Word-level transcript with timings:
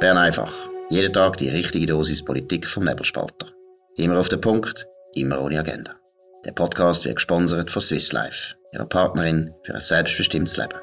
Bern 0.00 0.16
einfach. 0.16 0.54
Jeden 0.90 1.12
Tag 1.12 1.38
die 1.38 1.48
richtige 1.48 1.86
Dosis 1.86 2.24
Politik 2.24 2.68
vom 2.68 2.84
Nebelspalter. 2.84 3.48
Immer 3.96 4.20
auf 4.20 4.28
den 4.28 4.40
Punkt, 4.40 4.86
immer 5.14 5.40
ohne 5.42 5.58
Agenda. 5.58 5.96
Der 6.44 6.52
Podcast 6.52 7.04
wird 7.04 7.16
gesponsert 7.16 7.72
von 7.72 7.82
Swiss 7.82 8.12
Life, 8.12 8.54
ihrer 8.72 8.86
Partnerin 8.86 9.52
für 9.64 9.74
ein 9.74 9.80
selbstbestimmtes 9.80 10.56
Leben. 10.56 10.78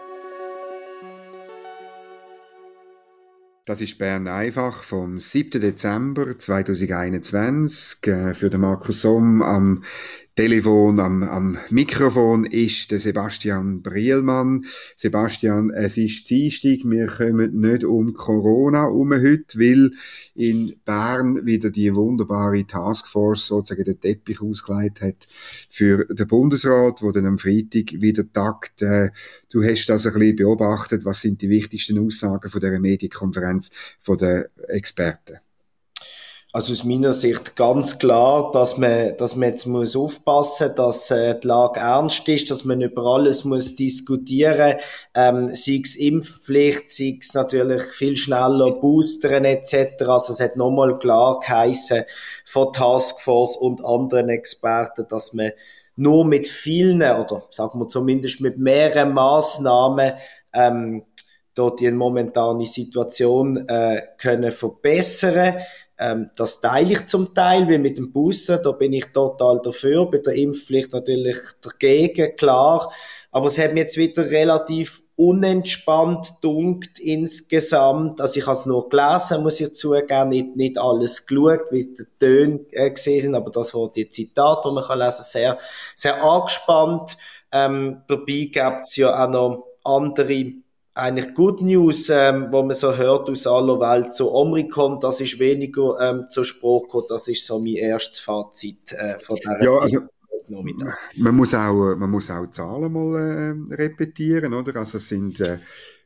Das 3.66 3.80
ist 3.80 3.98
Bern 3.98 4.28
einfach 4.28 4.84
vom 4.84 5.18
7. 5.18 5.62
Dezember 5.62 6.38
2021 6.38 8.06
äh, 8.08 8.34
für 8.34 8.50
den 8.50 8.60
Markus 8.60 9.02
Somm 9.02 9.42
am 9.42 9.86
Telefon, 10.36 11.00
am, 11.00 11.24
am 11.24 11.58
Mikrofon 11.70 12.46
ist 12.46 12.92
der 12.92 13.00
Sebastian 13.00 13.82
Brielmann. 13.82 14.66
Sebastian, 14.98 15.70
es 15.70 15.96
ist 15.96 16.30
Dienstag, 16.30 16.80
wir 16.84 17.08
kommen 17.08 17.62
nicht 17.62 17.86
um 17.86 18.14
Corona 18.14 18.84
um 18.84 19.14
heute, 19.14 19.58
weil 19.58 19.92
in 20.34 20.76
Bern 20.84 21.46
wieder 21.46 21.72
die 21.72 21.96
wunderbare 21.96 22.68
Taskforce 22.68 23.48
sozusagen 23.48 23.86
den 23.86 24.02
Teppich 24.02 24.42
ausgelegt 24.42 25.00
hat 25.00 25.26
für 25.70 26.04
den 26.04 26.28
Bundesrat, 26.28 27.02
wo 27.02 27.14
dann 27.14 27.28
am 27.28 27.40
Freitag 27.40 28.02
wieder 28.02 28.30
tagt. 28.30 28.82
Äh, 28.82 29.12
du 29.50 29.64
hast 29.64 29.86
das 29.86 30.06
ein 30.06 30.16
bisschen 30.16 30.36
beobachtet. 30.36 31.06
Was 31.06 31.22
sind 31.22 31.42
die 31.42 31.50
wichtigsten 31.50 31.98
Aussagen 31.98 32.50
von 32.50 32.60
der 32.60 32.78
Medienkonferenz 32.78 33.72
von 34.02 34.18
den 34.18 34.44
Experten? 34.68 35.45
Also 36.56 36.72
aus 36.72 36.86
meiner 36.86 37.12
Sicht 37.12 37.58
ganz 37.58 38.00
klar, 38.00 38.50
dass 38.54 38.78
man, 38.78 39.18
dass 39.18 39.36
man 39.36 39.50
jetzt 39.50 39.66
muss 39.66 39.94
aufpassen, 39.94 40.72
dass 40.78 41.12
äh, 41.12 41.38
die 41.38 41.48
Lage 41.48 41.82
ernst 41.82 42.30
ist, 42.30 42.50
dass 42.50 42.64
man 42.64 42.80
über 42.80 43.04
alles 43.08 43.44
muss 43.44 43.76
diskutieren, 43.76 44.78
ähm, 45.14 45.54
sei 45.54 45.82
es 45.84 45.98
Impfpflicht, 45.98 46.90
sei 46.90 47.18
es 47.20 47.34
natürlich 47.34 47.84
viel 47.92 48.16
schneller 48.16 48.72
Boostern 48.80 49.44
etc. 49.44 50.02
Also 50.08 50.32
es 50.32 50.40
hat 50.40 50.56
nochmal 50.56 50.98
klar 50.98 51.42
geheissen 51.42 52.06
von 52.46 52.72
Taskforce 52.72 53.58
und 53.58 53.84
anderen 53.84 54.30
Experten, 54.30 55.06
dass 55.10 55.34
man 55.34 55.52
nur 55.98 56.24
mit 56.24 56.48
vielen 56.48 57.02
oder 57.02 57.44
sagen 57.52 57.80
wir 57.80 57.90
zumindest 57.90 58.40
mit 58.40 58.58
mehreren 58.58 59.14
Maßnahmen 59.14 60.14
ähm, 60.54 61.04
dort 61.54 61.82
die 61.82 61.92
momentane 61.92 62.66
Situation 62.66 63.68
äh, 63.68 64.04
können 64.18 64.54
verbessern 64.54 65.56
ähm, 65.98 66.30
das 66.36 66.60
teile 66.60 66.94
ich 66.94 67.06
zum 67.06 67.34
Teil, 67.34 67.68
wie 67.70 67.78
mit 67.78 67.98
dem 67.98 68.12
Booster, 68.12 68.58
da 68.58 68.72
bin 68.72 68.94
ich 68.94 69.06
total 69.08 69.62
dafür, 69.62 70.10
bei 70.10 70.18
der 70.18 70.34
Impfpflicht 70.34 70.92
natürlich 70.92 71.38
dagegen, 71.62 72.36
klar. 72.36 72.92
Aber 73.32 73.48
es 73.48 73.58
hat 73.58 73.74
mir 73.74 73.82
jetzt 73.82 73.98
wieder 73.98 74.30
relativ 74.30 75.02
unentspannt 75.18 76.34
dunkt 76.42 77.00
insgesamt. 77.00 78.20
Also 78.20 78.40
ich 78.40 78.46
habe 78.46 78.58
es 78.58 78.66
nur 78.66 78.90
gelesen, 78.90 79.44
muss 79.44 79.62
ich 79.62 79.74
zugeben, 79.74 80.30
nicht, 80.30 80.56
nicht 80.58 80.78
alles 80.78 81.26
geschaut, 81.26 81.72
wie 81.72 81.86
die 81.86 82.06
Töne 82.20 82.60
äh, 82.72 82.92
gesehen 82.92 83.22
sind, 83.22 83.36
aber 83.36 83.52
das 83.52 83.74
war 83.74 83.90
die 83.92 84.10
Zitat, 84.10 84.66
die 84.66 84.72
man 84.72 84.84
kann 84.84 85.00
lesen, 85.00 85.24
sehr, 85.24 85.58
sehr 85.96 86.22
angespannt. 86.22 87.18
Ähm, 87.52 88.02
dabei 88.08 88.50
gibt 88.52 88.84
es 88.84 88.96
ja 88.98 89.24
auch 89.24 89.30
noch 89.30 89.68
andere 89.84 90.54
eigentlich 90.96 91.34
Good 91.34 91.62
News, 91.62 92.10
ähm, 92.10 92.48
wo 92.52 92.64
man 92.64 92.74
so 92.74 92.96
hört 92.96 93.30
aus 93.30 93.46
aller 93.46 93.80
Welt, 93.80 94.14
so 94.14 94.34
Omikron, 94.34 95.00
das 95.00 95.20
ist 95.20 95.38
weniger 95.40 96.00
ähm, 96.00 96.26
zur 96.28 96.46
Sprache 96.46 96.84
gekommen, 96.84 97.06
das 97.10 97.28
ist 97.28 97.46
so 97.46 97.60
mein 97.60 97.76
erstes 97.76 98.22
Fazit 98.22 98.94
äh, 98.94 99.20
von 99.20 99.36
dieser 99.36 99.62
ja, 99.62 99.78
also, 99.78 100.02
man 101.18 101.36
muss 101.36 101.54
auch, 101.54 101.96
man 101.96 102.10
muss 102.10 102.30
auch 102.30 102.48
Zahlen 102.48 102.94
mal 102.94 103.16
äh, 103.16 103.76
repetieren, 103.76 104.54
oder? 104.54 104.78
Also 104.78 105.00
es 105.00 105.10
sind 105.10 105.40
äh, 105.42 105.60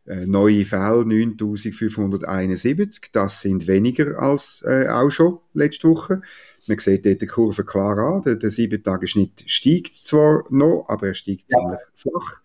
äh 0.05 0.25
neue 0.25 0.65
Fälle 0.65 1.05
9571, 1.05 3.11
das 3.11 3.41
sind 3.41 3.67
weniger 3.67 4.17
als 4.17 4.63
äh, 4.65 4.87
auch 4.87 5.11
schon 5.11 5.39
letzte 5.53 5.89
Woche. 5.89 6.21
Man 6.67 6.79
sieht 6.79 7.05
dort 7.05 7.21
die 7.21 7.27
Kurve 7.27 7.63
klar 7.63 7.97
an, 7.97 8.21
der, 8.21 8.35
der 8.35 8.51
7-Tage-Schnitt 8.51 9.43
steigt 9.47 9.95
zwar 9.95 10.43
noch, 10.49 10.85
aber 10.87 11.07
er 11.07 11.15
steigt 11.15 11.51
ja. 11.51 11.59
ziemlich 11.59 11.79
flach. 11.95 12.41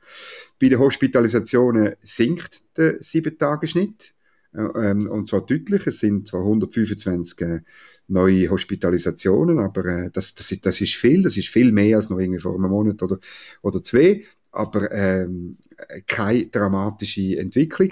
Bei 0.61 0.69
den 0.69 0.79
Hospitalisationen 0.79 1.95
sinkt 2.03 2.65
der 2.77 3.01
7-Tage-Schnitt. 3.01 4.15
Äh, 4.55 4.91
ähm, 4.91 5.09
und 5.11 5.27
zwar 5.27 5.45
deutlich. 5.45 5.87
Es 5.87 6.01
sind 6.01 6.29
zwar 6.29 6.43
125 6.43 7.41
äh, 7.41 7.61
neue 8.09 8.51
Hospitalisationen, 8.51 9.59
aber 9.59 9.85
äh, 9.87 10.11
das, 10.13 10.35
das, 10.35 10.53
ist, 10.53 10.65
das 10.67 10.81
ist 10.81 10.95
viel. 10.95 11.23
Das 11.23 11.37
ist 11.37 11.49
viel 11.49 11.73
mehr 11.73 11.97
als 11.97 12.11
noch 12.11 12.19
irgendwie 12.19 12.41
vor 12.41 12.55
einem 12.55 12.71
Monat 12.71 13.03
oder, 13.03 13.19
oder 13.63 13.83
zwei. 13.83 14.25
Aber 14.53 14.93
ähm, 14.93 15.59
keine 16.07 16.47
dramatische 16.47 17.37
Entwicklung. 17.39 17.91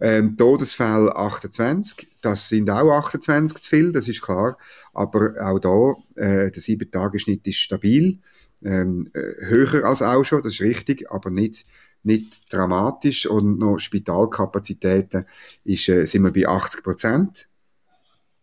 Ähm, 0.00 0.36
Todesfall 0.36 1.10
28, 1.10 2.06
das 2.20 2.48
sind 2.48 2.70
auch 2.70 2.92
28 2.92 3.60
zu 3.60 3.68
viel, 3.68 3.90
das 3.90 4.06
ist 4.06 4.22
klar. 4.22 4.56
Aber 4.92 5.34
auch 5.40 5.58
da, 5.58 6.22
äh, 6.22 6.52
der 6.52 6.62
7-Tage-Schnitt 6.62 7.44
ist 7.48 7.56
stabil. 7.56 8.20
Ähm, 8.62 9.10
höher 9.12 9.84
als 9.84 10.02
auch 10.02 10.22
schon, 10.22 10.42
das 10.42 10.54
ist 10.54 10.60
richtig, 10.60 11.10
aber 11.10 11.30
nicht 11.30 11.66
nicht 12.04 12.52
dramatisch 12.52 13.26
und 13.26 13.58
noch 13.58 13.78
Spitalkapazitäten 13.78 15.26
ist, 15.64 15.88
äh, 15.88 16.04
sind 16.06 16.22
wir 16.22 16.32
bei 16.32 16.46
80 16.46 16.82
Prozent. 16.82 17.48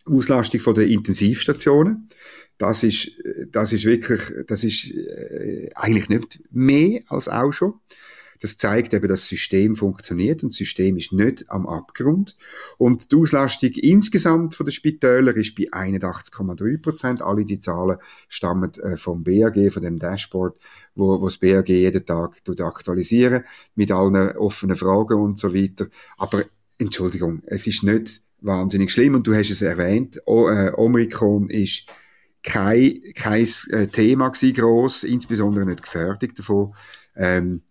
Auslastung 0.06 0.60
von 0.60 0.74
der 0.74 0.88
Intensivstationen. 0.88 2.08
Das 2.58 2.84
ist, 2.84 3.12
das 3.52 3.74
ist 3.74 3.86
wirklich, 3.86 4.22
das 4.48 4.64
ist 4.64 4.92
äh, 4.92 5.70
eigentlich 5.76 6.10
nicht 6.10 6.40
mehr 6.52 7.02
als 7.08 7.28
auch 7.28 7.52
schon. 7.52 7.80
Das 8.42 8.58
zeigt 8.58 8.94
eben, 8.94 9.08
dass 9.08 9.22
das 9.22 9.28
System 9.28 9.76
funktioniert 9.76 10.44
und 10.44 10.52
das 10.52 10.58
System 10.58 10.98
ist 10.98 11.14
nicht 11.14 11.50
am 11.50 11.68
Abgrund. 11.68 12.36
Und 12.78 13.12
die 13.12 13.16
Auslastung 13.16 13.70
insgesamt 13.70 14.56
von 14.56 14.66
den 14.66 14.74
Spitälern 14.74 15.36
ist 15.36 15.56
bei 15.56 15.72
81,3 15.72 16.82
Prozent. 16.82 17.22
Alle 17.22 17.46
die 17.46 17.60
Zahlen 17.60 17.98
stammen 18.28 18.74
äh, 18.82 18.98
vom 18.98 19.24
BAG, 19.24 19.72
von 19.72 19.84
dem 19.84 20.00
Dashboard, 20.00 20.58
wo, 20.96 21.22
wo 21.22 21.26
das 21.26 21.38
BAG 21.38 21.70
jeden 21.70 22.06
Tag 22.06 22.42
aktualisieren 22.60 23.44
mit 23.76 23.92
allen 23.92 24.36
offenen 24.38 24.76
Fragen 24.76 25.22
und 25.22 25.38
so 25.38 25.54
weiter. 25.54 25.88
Aber 26.18 26.44
Entschuldigung, 26.80 27.44
es 27.46 27.68
ist 27.68 27.84
nicht 27.84 28.24
wahnsinnig 28.42 28.92
schlimm 28.92 29.14
und 29.14 29.28
du 29.28 29.36
hast 29.36 29.52
es 29.52 29.62
erwähnt, 29.62 30.20
o, 30.26 30.50
äh, 30.50 30.72
Omikron 30.76 31.48
ist 31.50 31.86
kein, 32.44 33.00
kein 33.14 33.48
äh, 33.70 33.86
Thema 33.86 34.30
gewesen, 34.30 34.56
gross, 34.56 35.04
insbesondere 35.04 35.66
nicht 35.68 35.84
gefährdet 35.84 36.40
davon. 36.40 36.74
Ähm, 37.16 37.62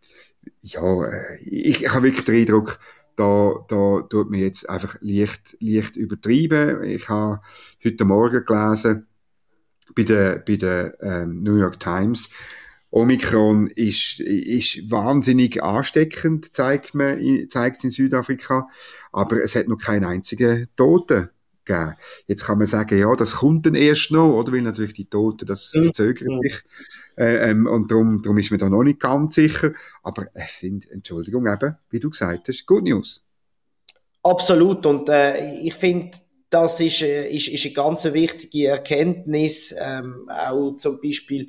ja, 0.62 1.04
äh, 1.04 1.36
ich, 1.42 1.82
ich 1.82 1.88
habe 1.88 2.04
wirklich 2.04 2.24
den 2.24 2.36
Eindruck, 2.36 2.78
da, 3.16 3.54
da 3.68 4.00
tut 4.08 4.30
mir 4.30 4.40
jetzt 4.40 4.68
einfach 4.68 4.96
leicht, 5.00 5.56
leicht 5.60 5.96
übertrieben. 5.96 6.84
Ich 6.84 7.08
habe 7.08 7.40
heute 7.84 8.04
Morgen 8.04 8.44
gelesen, 8.44 9.06
bei 9.94 10.04
der, 10.04 10.38
bei 10.38 10.56
der 10.56 10.96
ähm, 11.02 11.42
New 11.42 11.56
York 11.56 11.78
Times, 11.80 12.30
Omikron 12.90 13.68
ist, 13.68 14.20
ist 14.20 14.90
wahnsinnig 14.90 15.62
ansteckend, 15.62 16.54
zeigt 16.54 16.94
man, 16.94 17.48
zeigt 17.48 17.76
es 17.76 17.84
in 17.84 17.90
Südafrika, 17.90 18.68
aber 19.12 19.42
es 19.42 19.54
hat 19.54 19.68
noch 19.68 19.78
keinen 19.78 20.04
einzigen 20.04 20.68
Toten 20.76 21.28
gegeben. 21.64 21.94
Jetzt 22.26 22.44
kann 22.44 22.58
man 22.58 22.66
sagen, 22.66 22.98
ja, 22.98 23.14
das 23.14 23.36
kommt 23.36 23.66
dann 23.66 23.74
erst 23.76 24.10
noch, 24.10 24.32
oder? 24.32 24.52
Weil 24.52 24.62
natürlich 24.62 24.94
die 24.94 25.08
Toten, 25.08 25.46
das 25.46 25.66
verzögert 25.66 26.28
sich. 26.42 26.62
Äh, 27.20 27.50
ähm, 27.50 27.66
und 27.66 27.90
darum, 27.90 28.22
darum 28.22 28.38
ist 28.38 28.50
man 28.50 28.58
da 28.58 28.70
noch 28.70 28.82
nicht 28.82 28.98
ganz 28.98 29.34
sicher. 29.34 29.72
Aber 30.02 30.28
es 30.32 30.58
sind, 30.58 30.90
Entschuldigung, 30.90 31.46
eben, 31.46 31.76
wie 31.90 32.00
du 32.00 32.08
gesagt 32.08 32.48
hast, 32.48 32.64
Good 32.64 32.84
News. 32.84 33.22
Absolut. 34.22 34.86
Und 34.86 35.10
äh, 35.10 35.52
ich 35.60 35.74
finde, 35.74 36.16
das 36.50 36.80
ist, 36.80 37.00
äh, 37.02 37.28
ist, 37.30 37.46
ist 37.46 37.64
eine 37.64 37.74
ganz 37.74 38.04
wichtige 38.04 38.68
Erkenntnis. 38.68 39.72
Ähm, 39.80 40.28
auch 40.28 40.74
zum 40.76 41.00
Beispiel 41.00 41.46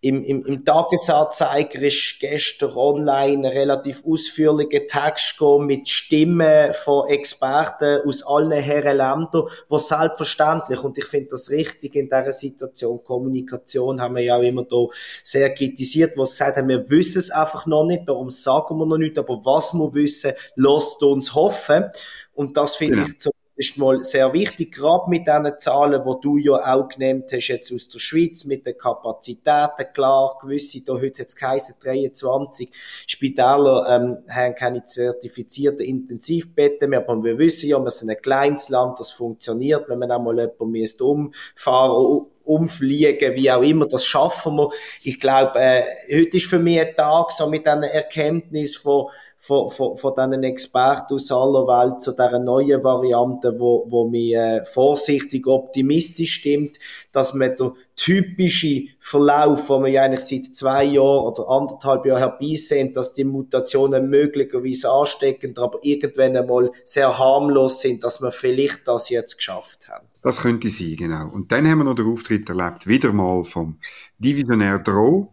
im, 0.00 0.24
im, 0.24 0.44
im 0.44 0.64
Tagesanzeiger 0.64 1.80
ist 1.82 2.16
gestern 2.18 2.72
online 2.72 3.46
ein 3.48 3.52
relativ 3.52 4.02
ausführlicher 4.04 4.86
Text 4.88 5.38
gekommen 5.38 5.66
mit 5.66 5.88
Stimmen 5.88 6.72
von 6.72 7.08
Experten 7.08 8.00
aus 8.04 8.24
allen 8.26 8.50
Herren 8.50 8.96
Ländern, 8.96 9.48
was 9.68 9.88
selbstverständlich, 9.88 10.82
und 10.82 10.98
ich 10.98 11.04
finde 11.04 11.28
das 11.30 11.50
richtig 11.50 11.94
in 11.94 12.06
dieser 12.06 12.32
Situation, 12.32 13.04
Kommunikation 13.04 14.00
haben 14.00 14.16
wir 14.16 14.22
ja 14.22 14.36
auch 14.36 14.42
immer 14.42 14.64
da 14.64 14.86
sehr 15.22 15.54
kritisiert, 15.54 16.16
was 16.16 16.32
gesagt 16.32 16.56
haben, 16.56 16.68
wir 16.68 16.90
wissen 16.90 17.18
es 17.18 17.30
einfach 17.30 17.66
noch 17.66 17.84
nicht, 17.84 18.08
darum 18.08 18.30
sagen 18.30 18.78
wir 18.78 18.86
noch 18.86 18.98
nicht, 18.98 19.16
aber 19.16 19.44
was 19.44 19.72
wir 19.74 19.94
wissen, 19.94 20.32
lasst 20.56 21.02
uns 21.02 21.34
hoffen. 21.34 21.84
Und 22.32 22.56
das 22.56 22.76
finde 22.76 22.98
ja. 22.98 23.06
ich 23.06 23.20
zum 23.20 23.32
ist 23.60 23.76
mal 23.76 24.02
sehr 24.02 24.32
wichtig, 24.32 24.74
gerade 24.74 25.10
mit 25.10 25.26
diesen 25.26 25.60
Zahlen, 25.60 26.02
die 26.02 26.20
du 26.22 26.38
ja 26.38 26.74
auch 26.74 26.88
genannt 26.88 27.26
hast, 27.30 27.48
jetzt 27.48 27.70
aus 27.70 27.90
der 27.90 27.98
Schweiz, 27.98 28.46
mit 28.46 28.64
den 28.64 28.78
Kapazitäten, 28.78 29.92
klar, 29.92 30.38
gewisse, 30.40 30.82
da 30.82 30.94
heute 30.94 31.20
jetzt 31.20 31.36
geheißen, 31.36 31.76
23 31.82 32.70
Spitäler 33.06 33.86
ähm, 33.90 34.18
haben 34.30 34.54
keine 34.54 34.84
zertifizierten 34.86 35.84
Intensivbetten 35.84 36.88
mehr, 36.88 37.06
aber 37.06 37.22
wir 37.22 37.36
wissen 37.36 37.68
ja, 37.68 37.78
wir 37.78 37.90
sind 37.90 38.08
ein 38.08 38.22
kleines 38.22 38.70
Land, 38.70 38.98
das 38.98 39.12
funktioniert, 39.12 39.90
wenn 39.90 39.98
man 39.98 40.10
einmal 40.10 40.38
jemanden 40.38 41.00
umfahren 41.00 42.26
umfliegen, 42.50 43.34
wie 43.34 43.50
auch 43.50 43.62
immer, 43.62 43.86
das 43.86 44.04
schaffen 44.04 44.56
wir. 44.56 44.70
Ich 45.02 45.20
glaube, 45.20 45.58
äh, 45.58 45.82
heute 46.12 46.36
ist 46.36 46.46
für 46.46 46.58
mich 46.58 46.80
ein 46.80 46.94
Tag 46.96 47.32
so 47.32 47.48
mit 47.48 47.66
einer 47.66 47.88
Erkenntnis 47.88 48.76
von 48.76 49.06
von, 49.42 49.70
von, 49.70 49.96
von 49.96 50.14
diesen 50.14 50.44
Experten 50.44 51.14
aus 51.14 51.32
aller 51.32 51.66
Welt 51.66 52.02
zu 52.02 52.12
dieser 52.12 52.38
neuen 52.38 52.84
Variante, 52.84 53.58
wo, 53.58 53.86
wo 53.88 54.06
mich 54.06 54.34
äh, 54.34 54.62
vorsichtig 54.66 55.46
optimistisch 55.46 56.34
stimmt, 56.34 56.78
dass 57.12 57.34
man 57.34 57.56
der 57.56 57.72
typische 57.96 58.84
Verlauf, 58.98 59.68
wo 59.68 59.78
man 59.78 59.92
ja 59.92 60.04
eigentlich 60.04 60.20
seit 60.20 60.54
zwei 60.54 60.84
Jahren 60.84 61.26
oder 61.26 61.48
anderthalb 61.48 62.06
Jahren 62.06 62.18
herbeisehen, 62.18 62.92
dass 62.92 63.14
die 63.14 63.24
Mutationen 63.24 64.08
möglicherweise 64.08 64.90
ansteckend, 64.90 65.58
aber 65.58 65.78
irgendwann 65.82 66.36
einmal 66.36 66.70
sehr 66.84 67.18
harmlos 67.18 67.80
sind, 67.80 68.04
dass 68.04 68.20
wir 68.20 68.30
vielleicht 68.30 68.86
das 68.86 69.10
jetzt 69.10 69.36
geschafft 69.36 69.88
haben. 69.88 70.06
Das 70.22 70.42
könnte 70.42 70.70
sein, 70.70 70.96
genau. 70.96 71.28
Und 71.30 71.50
dann 71.50 71.66
haben 71.66 71.78
wir 71.78 71.84
noch 71.84 71.94
den 71.94 72.06
Auftritt 72.06 72.48
erlebt, 72.48 72.86
wieder 72.86 73.12
mal 73.12 73.42
vom 73.44 73.78
Divisionär 74.18 74.78
Droh. 74.78 75.32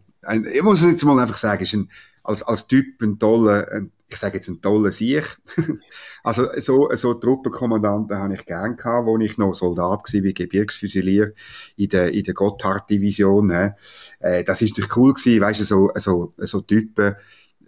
Ich 0.52 0.62
muss 0.62 0.82
jetzt 0.84 1.04
mal 1.04 1.18
einfach 1.20 1.36
sagen, 1.36 1.62
ist 1.62 1.74
ein, 1.74 1.90
als, 2.22 2.42
als 2.42 2.66
Typ 2.66 3.00
ein 3.02 3.18
toller, 3.18 3.70
ein, 3.70 3.92
ich 4.08 4.16
sage 4.16 4.36
jetzt 4.36 4.48
ein 4.48 4.60
toller 4.60 4.90
Sieg. 4.90 5.24
also 6.24 6.48
so, 6.56 6.88
so 6.94 7.14
Truppenkommandanten 7.14 8.16
habe 8.16 8.34
ich 8.34 8.46
gern 8.46 8.76
gehabt, 8.76 9.06
wo 9.06 9.18
ich 9.18 9.36
noch 9.36 9.54
Soldat 9.54 10.02
war 10.02 10.22
wie 10.22 10.34
Gebirgsfüsilier 10.34 11.34
in 11.76 11.88
der, 11.90 12.12
in 12.12 12.24
der 12.24 12.34
Gotthard-Division. 12.34 13.50
Äh, 13.50 14.44
das 14.44 14.62
ist 14.62 14.70
natürlich 14.70 14.96
cool 14.96 15.12
gewesen, 15.12 15.42
weißt 15.42 15.60
du, 15.60 15.64
so, 15.64 15.90
so, 15.96 16.32
so 16.38 16.60
Typen, 16.62 17.16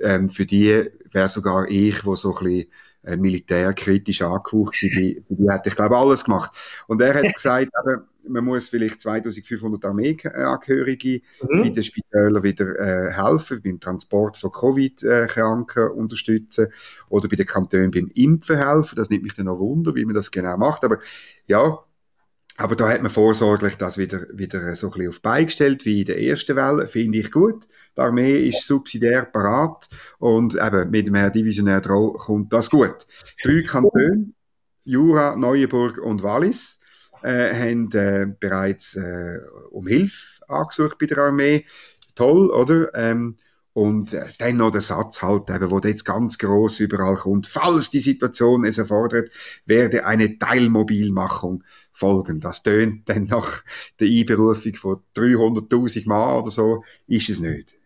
ähm, 0.01 0.31
für 0.31 0.47
die 0.47 0.91
wäre 1.11 1.29
sogar 1.29 1.69
ich, 1.69 2.07
wo 2.07 2.17
so 2.17 2.35
ein 2.35 2.45
bisschen 2.45 2.71
äh, 3.03 3.17
militärkritisch 3.17 4.23
angehaucht 4.23 4.81
die, 4.83 5.23
die 5.29 5.51
hat, 5.51 5.67
ich 5.67 5.75
glaube, 5.75 5.97
alles 5.97 6.25
gemacht. 6.25 6.53
Und 6.87 7.01
er 7.01 7.15
hat 7.15 7.23
gesagt, 7.35 7.71
eben, 7.87 8.03
man 8.29 8.45
muss 8.45 8.69
vielleicht 8.69 9.01
2500 9.01 9.85
Armeeangehörige 9.85 11.23
mhm. 11.43 11.63
bei 11.63 11.69
den 11.71 11.83
Spitälern 11.83 12.43
wieder 12.43 12.79
äh, 12.79 13.13
helfen, 13.13 13.63
beim 13.63 13.81
Transport 13.81 14.37
von 14.37 14.53
Covid-Kranken 14.53 15.91
unterstützen 15.91 16.69
oder 17.09 17.29
bei 17.29 17.37
den 17.37 17.47
Kantonen 17.47 17.91
beim 17.91 18.11
Impfen 18.15 18.57
helfen. 18.57 18.97
Das 18.97 19.11
nimmt 19.11 19.25
mich 19.25 19.35
dann 19.35 19.47
noch 19.47 19.59
Wunder, 19.59 19.95
wie 19.95 20.05
man 20.05 20.15
das 20.15 20.31
genau 20.31 20.57
macht. 20.57 20.85
Aber 20.85 20.99
ja, 21.47 21.79
aber 22.61 22.77
da 22.77 22.91
hat 22.91 23.01
man 23.01 23.11
vorsorglich 23.11 23.77
das 23.77 23.97
wieder, 23.97 24.27
wieder 24.35 24.75
so 24.75 24.89
ein 24.89 24.93
bisschen 24.93 25.09
auf 25.09 25.23
beigestellt, 25.23 25.87
wie 25.87 26.01
in 26.01 26.07
der 26.07 26.21
ersten 26.21 26.57
Welle, 26.57 26.87
finde 26.87 27.19
ich 27.19 27.31
gut. 27.31 27.67
Die 27.97 28.01
Armee 28.01 28.49
ist 28.49 28.67
subsidiär 28.67 29.25
parat 29.25 29.89
und 30.19 30.55
eben 30.55 30.91
mit 30.91 31.07
dem 31.07 31.15
Herr 31.15 31.31
Divisionär 31.31 31.81
Droh 31.81 32.13
kommt 32.13 32.53
das 32.53 32.69
gut. 32.69 33.07
Drei 33.43 33.63
Kantone, 33.63 34.33
Jura, 34.85 35.37
Neuenburg 35.37 35.99
und 35.99 36.23
Wallis, 36.23 36.81
äh, 37.23 37.55
haben 37.55 37.91
äh, 37.93 38.27
bereits 38.39 38.95
äh, 38.95 39.39
um 39.71 39.87
Hilfe 39.87 40.43
angesucht 40.49 40.99
bei 40.99 41.07
der 41.07 41.19
Armee. 41.19 41.65
Toll, 42.15 42.51
oder? 42.51 42.95
Ähm, 42.95 43.37
und 43.73 44.13
äh, 44.13 44.27
dann 44.39 44.57
noch 44.57 44.71
der 44.71 44.81
Satz 44.81 45.23
halt, 45.23 45.49
eben, 45.51 45.71
wo 45.71 45.79
jetzt 45.79 46.05
ganz 46.05 46.39
groß 46.39 46.81
überall 46.81 47.17
kommt, 47.17 47.47
falls 47.47 47.91
die 47.91 48.01
Situation 48.01 48.65
es 48.65 48.79
erfordert, 48.79 49.31
werde 49.65 50.05
eine 50.07 50.39
Teilmobilmachung 50.39 51.65
folgen. 51.93 52.41
Das 52.41 52.63
tönt 52.63 53.09
dann 53.09 53.25
nach 53.25 53.63
der 54.01 54.09
Einberufung 54.09 54.75
von 54.75 55.03
300.000 55.17 56.09
Mal 56.09 56.39
oder 56.39 56.51
so, 56.51 56.85
ist 57.07 57.29
es 57.29 57.41
nicht. 57.41 57.80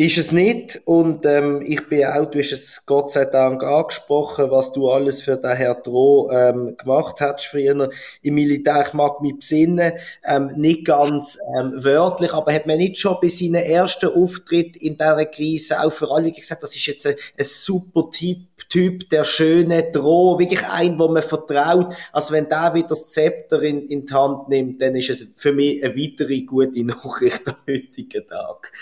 Ist 0.00 0.16
es 0.16 0.32
nicht. 0.32 0.80
Und 0.86 1.26
ähm, 1.26 1.62
ich 1.62 1.86
bin 1.90 2.06
auch, 2.06 2.24
du 2.24 2.38
hast 2.38 2.52
es 2.52 2.86
Gott 2.86 3.12
sei 3.12 3.26
Dank 3.26 3.62
angesprochen, 3.62 4.50
was 4.50 4.72
du 4.72 4.88
alles 4.88 5.20
für 5.20 5.36
den 5.36 5.54
Herr 5.54 5.74
Droh 5.74 6.30
ähm, 6.32 6.74
gemacht 6.78 7.16
hast 7.20 7.44
früher 7.44 7.90
im 8.22 8.34
Militär. 8.34 8.82
Ich 8.86 8.94
mag 8.94 9.20
mich 9.20 9.36
besinnen, 9.36 9.92
ähm, 10.24 10.52
nicht 10.56 10.86
ganz 10.86 11.38
ähm, 11.54 11.74
wörtlich, 11.84 12.32
aber 12.32 12.50
hat 12.54 12.66
man 12.66 12.78
nicht 12.78 12.98
schon 12.98 13.18
bei 13.20 13.28
seinem 13.28 13.56
ersten 13.56 14.06
Auftritt 14.06 14.78
in 14.78 14.96
dieser 14.96 15.26
Krise 15.26 15.78
auch 15.78 15.92
für 15.92 16.10
alle 16.10 16.32
gesagt, 16.32 16.62
das 16.62 16.74
ist 16.74 16.86
jetzt 16.86 17.06
ein, 17.06 17.16
ein 17.36 17.44
super 17.44 18.10
Typ, 18.10 18.38
Typ, 18.68 19.08
der 19.10 19.24
schöne 19.24 19.90
Droh, 19.90 20.38
wirklich 20.38 20.64
ein, 20.66 20.98
wo 20.98 21.08
man 21.08 21.22
vertraut. 21.22 21.94
Also 22.12 22.34
wenn 22.34 22.48
der 22.48 22.74
wieder 22.74 22.88
das 22.88 23.08
Zepter 23.08 23.62
in, 23.62 23.86
in 23.86 24.06
die 24.06 24.12
Hand 24.12 24.48
nimmt, 24.48 24.80
dann 24.82 24.94
ist 24.94 25.10
es 25.10 25.28
für 25.36 25.52
mich 25.52 25.82
eine 25.82 25.96
weitere 25.96 26.42
gute 26.42 26.84
Nachricht 26.84 27.48
am 27.48 27.56
heutigen 27.68 28.26
Tag. 28.26 28.72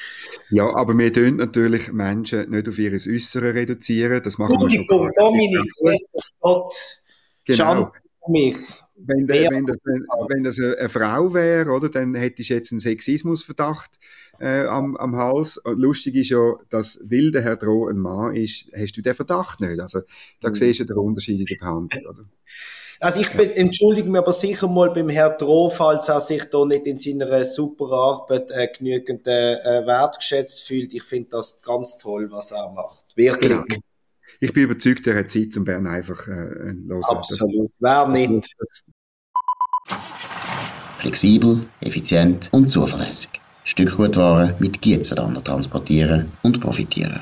Ja, 0.51 0.75
aber 0.75 0.97
wir 0.97 1.13
tun 1.13 1.37
natürlich 1.37 1.93
Menschen 1.93 2.51
nicht 2.51 2.69
auf 2.69 2.79
ihr 2.79 2.93
Äußere 2.93 3.55
reduzieren. 3.55 4.23
Das 4.23 4.39
machen 4.39 4.57
wir 4.61 4.71
schon. 4.71 5.13
Dominik, 5.17 5.73
Gott. 6.41 6.75
Genau. 7.45 7.93
Mich. 8.29 8.57
Wenn, 9.01 9.27
der, 9.27 9.51
wenn, 9.51 9.65
das, 9.65 9.77
wenn 9.85 10.45
das 10.45 10.59
eine 10.59 10.89
Frau 10.89 11.33
wäre, 11.33 11.71
oder, 11.71 11.89
dann 11.89 12.15
hättest 12.15 12.51
du 12.51 12.55
jetzt 12.55 12.73
einen 12.73 12.81
Sexismusverdacht 12.81 13.99
äh, 14.41 14.65
am, 14.65 14.97
am 14.97 15.17
Hals. 15.17 15.61
Lustig 15.65 16.17
ist 16.17 16.31
ja, 16.31 16.55
dass 16.71 17.01
weil 17.05 17.31
der 17.31 17.43
Herr 17.43 17.57
Droh 17.57 17.89
ein 17.89 17.99
Mann 17.99 18.35
ist, 18.35 18.67
hast 18.77 18.97
du 18.97 19.03
den 19.03 19.15
Verdacht 19.15 19.61
nicht. 19.61 19.81
Also 19.81 20.01
da 20.41 20.51
mhm. 20.51 20.55
siehst 20.55 20.81
du 20.81 20.85
den 20.85 20.97
Unterschied 20.97 21.41
in 21.41 21.47
der 21.47 21.57
Behandlung. 21.61 22.07
Oder? 22.07 22.25
Also 23.01 23.21
ich 23.21 23.33
entschuldige 23.57 24.11
mich 24.11 24.19
aber 24.19 24.33
sicher 24.33 24.67
mal 24.67 24.91
beim 24.91 25.09
Herrn 25.09 25.39
Droh, 25.39 25.69
falls 25.69 26.09
er 26.09 26.19
sich 26.19 26.45
da 26.51 26.65
nicht 26.65 26.85
in 26.87 26.99
seiner 26.99 27.45
super 27.45 27.93
Arbeit 27.93 28.51
äh, 28.51 28.67
genügend 28.77 29.27
äh, 29.29 29.87
wertgeschätzt 29.87 30.67
fühlt. 30.67 30.93
Ich 30.93 31.05
finde 31.05 31.31
das 31.31 31.63
ganz 31.63 31.99
toll, 31.99 32.29
was 32.33 32.51
er 32.51 32.71
macht. 32.73 33.05
Wirklich. 33.15 33.53
Genau. 33.53 33.65
Ich 34.41 34.53
bin 34.53 34.65
überzeugt, 34.65 35.07
er 35.07 35.19
hat 35.19 35.31
Zeit 35.31 35.53
zum 35.53 35.65
Bern 35.65 35.87
einfach 35.87 36.27
äh, 36.27 36.31
hören. 36.31 36.91
Absolut. 37.03 37.71
Wer 37.79 38.09
nicht? 38.09 38.55
Flexibel, 40.99 41.67
effizient 41.81 42.49
und 42.53 42.69
zuverlässig. 42.69 43.41
Stückgutware 43.65 44.57
mit 44.59 44.81
Gietzenlander 44.81 45.45
transportieren 45.45 46.33
und 46.43 46.61
profitieren. 46.61 47.21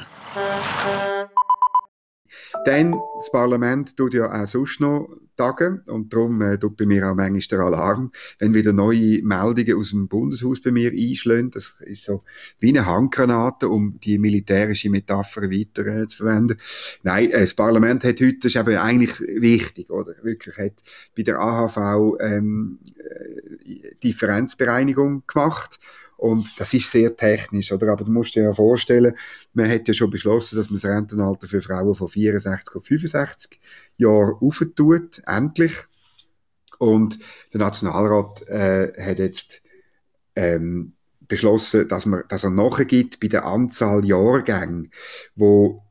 Dann, 2.64 2.92
das 3.16 3.30
Parlament 3.30 3.96
tut 3.96 4.14
ja 4.14 4.30
auch 4.32 4.46
sonst 4.46 4.80
noch 4.80 5.08
tagen 5.36 5.82
und 5.86 6.12
darum 6.12 6.40
äh, 6.42 6.58
tut 6.58 6.76
bei 6.76 6.86
mir 6.86 7.10
auch 7.10 7.14
manchmal 7.14 7.40
der 7.40 7.60
Alarm, 7.60 8.12
wenn 8.38 8.54
wieder 8.54 8.72
neue 8.72 9.22
Meldungen 9.22 9.78
aus 9.78 9.90
dem 9.90 10.08
Bundeshaus 10.08 10.60
bei 10.60 10.72
mir 10.72 10.90
einschlagen. 10.90 11.50
Das 11.50 11.76
ist 11.80 12.04
so 12.04 12.24
wie 12.58 12.70
eine 12.70 12.86
Handgranate, 12.86 13.68
um 13.68 13.98
die 14.00 14.18
militärische 14.18 14.90
Metapher 14.90 15.42
weiter 15.42 15.86
äh, 15.86 16.06
zu 16.06 16.18
verwenden. 16.18 16.58
Nein, 17.02 17.30
äh, 17.30 17.40
das 17.40 17.54
Parlament 17.54 18.04
hat 18.04 18.20
heute, 18.20 18.38
das 18.38 18.54
ist 18.54 18.56
eben 18.56 18.76
eigentlich 18.76 19.20
wichtig, 19.20 19.90
oder? 19.90 20.14
Wirklich, 20.22 20.56
hat 20.56 20.82
bei 21.16 21.22
der 21.22 21.38
AHV 21.38 22.16
ähm, 22.20 22.78
äh, 22.98 23.94
Differenzbereinigung 24.02 25.24
gemacht 25.26 25.78
und 26.16 26.58
das 26.58 26.72
ist 26.72 26.90
sehr 26.90 27.14
technisch, 27.14 27.72
oder? 27.72 27.92
Aber 27.92 28.04
du 28.04 28.10
musst 28.10 28.34
dir 28.34 28.44
ja 28.44 28.52
vorstellen, 28.52 29.14
man 29.52 29.70
hat 29.70 29.86
ja 29.88 29.94
schon 29.94 30.10
beschlossen, 30.10 30.56
dass 30.56 30.70
man 30.70 30.80
das 30.80 30.90
Rentenalter 30.90 31.46
für 31.46 31.60
Frauen 31.60 31.94
von 31.94 32.08
64 32.08 32.74
auf 32.74 32.84
65 32.84 33.60
Jahren 33.98 34.34
aufentut, 34.40 35.22
endlich. 35.26 35.72
Und 36.78 37.18
der 37.52 37.60
Nationalrat 37.60 38.46
äh, 38.48 38.92
hat 38.98 39.18
jetzt 39.18 39.62
ähm, 40.34 40.92
beschlossen, 41.20 41.88
dass, 41.88 42.06
man, 42.06 42.22
dass 42.28 42.44
er 42.44 42.50
nachgibt 42.50 43.20
bei 43.20 43.28
der 43.28 43.44
Anzahl 43.44 44.04
Jahrgänge, 44.04 44.84
wo 45.34 45.85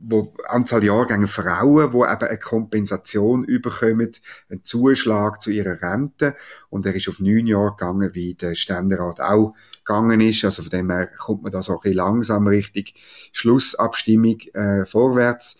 wo 0.00 0.34
Anzahl 0.46 0.84
Jahrgänge 0.84 1.28
Frauen, 1.28 1.92
wo 1.92 2.04
eben 2.04 2.14
eine 2.22 2.38
Kompensation 2.38 3.44
überkommen, 3.44 4.10
einen 4.48 4.64
Zuschlag 4.64 5.40
zu 5.40 5.50
ihrer 5.50 5.82
Rente. 5.82 6.36
Und 6.70 6.86
er 6.86 6.94
ist 6.94 7.08
auf 7.08 7.20
neun 7.20 7.46
Jahre 7.46 7.70
gegangen, 7.70 8.14
wie 8.14 8.34
der 8.34 8.54
Ständerat 8.54 9.20
auch 9.20 9.54
gegangen 9.84 10.20
ist. 10.20 10.44
Also 10.44 10.62
von 10.62 10.70
dem 10.70 10.90
her 10.90 11.08
kommt 11.18 11.42
man 11.42 11.52
da 11.52 11.62
so 11.62 11.72
ein 11.72 11.80
bisschen 11.80 11.96
langsam 11.96 12.46
richtig 12.46 12.94
Schlussabstimmung 13.32 14.38
äh, 14.54 14.84
vorwärts. 14.84 15.58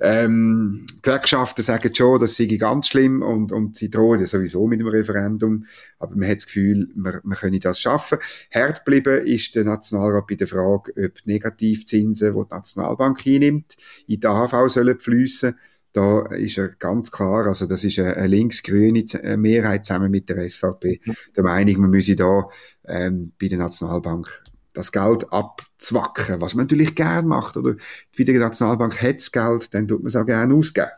Ähm, 0.00 0.86
Gewerkschaften 1.02 1.62
sagen 1.62 1.94
schon, 1.94 2.20
das 2.20 2.36
sei 2.36 2.46
ganz 2.46 2.88
schlimm 2.88 3.22
und, 3.22 3.52
und 3.52 3.76
sie 3.76 3.90
drohen 3.90 4.20
ja 4.20 4.26
sowieso 4.26 4.66
mit 4.66 4.80
dem 4.80 4.88
Referendum. 4.88 5.66
Aber 5.98 6.16
man 6.16 6.28
hat 6.28 6.38
das 6.38 6.46
Gefühl, 6.46 6.90
man, 6.94 7.20
man 7.22 7.38
könne 7.38 7.60
das 7.60 7.80
schaffen. 7.80 8.18
Hart 8.52 8.84
geblieben 8.84 9.24
ist 9.26 9.54
der 9.54 9.64
Nationalrat 9.64 10.26
bei 10.26 10.34
der 10.34 10.48
Frage, 10.48 10.92
ob 10.96 11.12
Negativzinsen, 11.24 12.34
die 12.34 12.42
die 12.42 12.54
Nationalbank 12.54 13.26
einnimmt, 13.26 13.76
in 14.08 14.20
die 14.20 14.26
AHV 14.26 14.68
sollen 14.68 14.98
fließen. 14.98 15.54
Da 15.92 16.26
ist 16.34 16.58
er 16.58 16.70
ganz 16.70 17.12
klar, 17.12 17.46
also 17.46 17.66
das 17.66 17.84
ist 17.84 18.00
eine, 18.00 18.26
links-grüne 18.26 19.04
Mehrheit 19.36 19.86
zusammen 19.86 20.10
mit 20.10 20.28
der 20.28 20.50
SVP, 20.50 21.00
der 21.36 21.44
Meinung, 21.44 21.82
man 21.82 21.90
müsse 21.90 22.16
da 22.16 22.48
ähm, 22.84 23.32
bei 23.40 23.46
der 23.46 23.58
Nationalbank 23.58 24.42
das 24.74 24.92
Geld 24.92 25.32
abzwacken, 25.32 26.40
was 26.40 26.54
man 26.54 26.66
natürlich 26.66 26.94
gern 26.94 27.26
macht. 27.26 27.56
Oder 27.56 27.74
wie 28.14 28.24
die 28.24 28.32
Nationalbank 28.32 29.00
hat 29.00 29.16
das 29.16 29.32
Geld, 29.32 29.72
dann 29.72 29.88
tut 29.88 30.00
man 30.00 30.08
es 30.08 30.16
auch 30.16 30.26
gerne 30.26 30.54
ausgeben. 30.54 30.90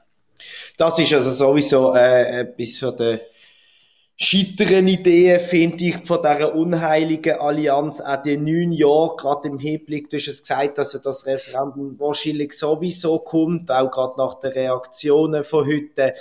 Das 0.76 0.98
ist 0.98 1.14
also 1.14 1.30
sowieso 1.30 1.94
äh, 1.94 2.40
etwas 2.40 2.78
für 2.78 2.92
die 2.92 3.20
scheiteren 4.18 4.88
Ideen, 4.88 5.40
finde 5.40 5.84
ich, 5.84 5.96
von 5.96 6.18
dieser 6.22 6.54
unheiligen 6.54 7.38
Allianz, 7.38 8.00
auch 8.00 8.22
die 8.22 8.38
neun 8.38 8.72
Jahre, 8.72 9.16
gerade 9.16 9.48
im 9.48 9.58
Hinblick, 9.58 10.08
du 10.08 10.16
hast 10.16 10.28
es 10.28 10.42
gesagt, 10.42 10.78
dass 10.78 10.98
das 11.02 11.26
Referendum 11.26 11.98
wahrscheinlich 11.98 12.54
sowieso 12.54 13.18
kommt, 13.18 13.70
auch 13.70 13.90
gerade 13.90 14.14
nach 14.16 14.40
den 14.40 14.52
Reaktionen 14.52 15.44
von 15.44 15.66
heute. 15.66 16.14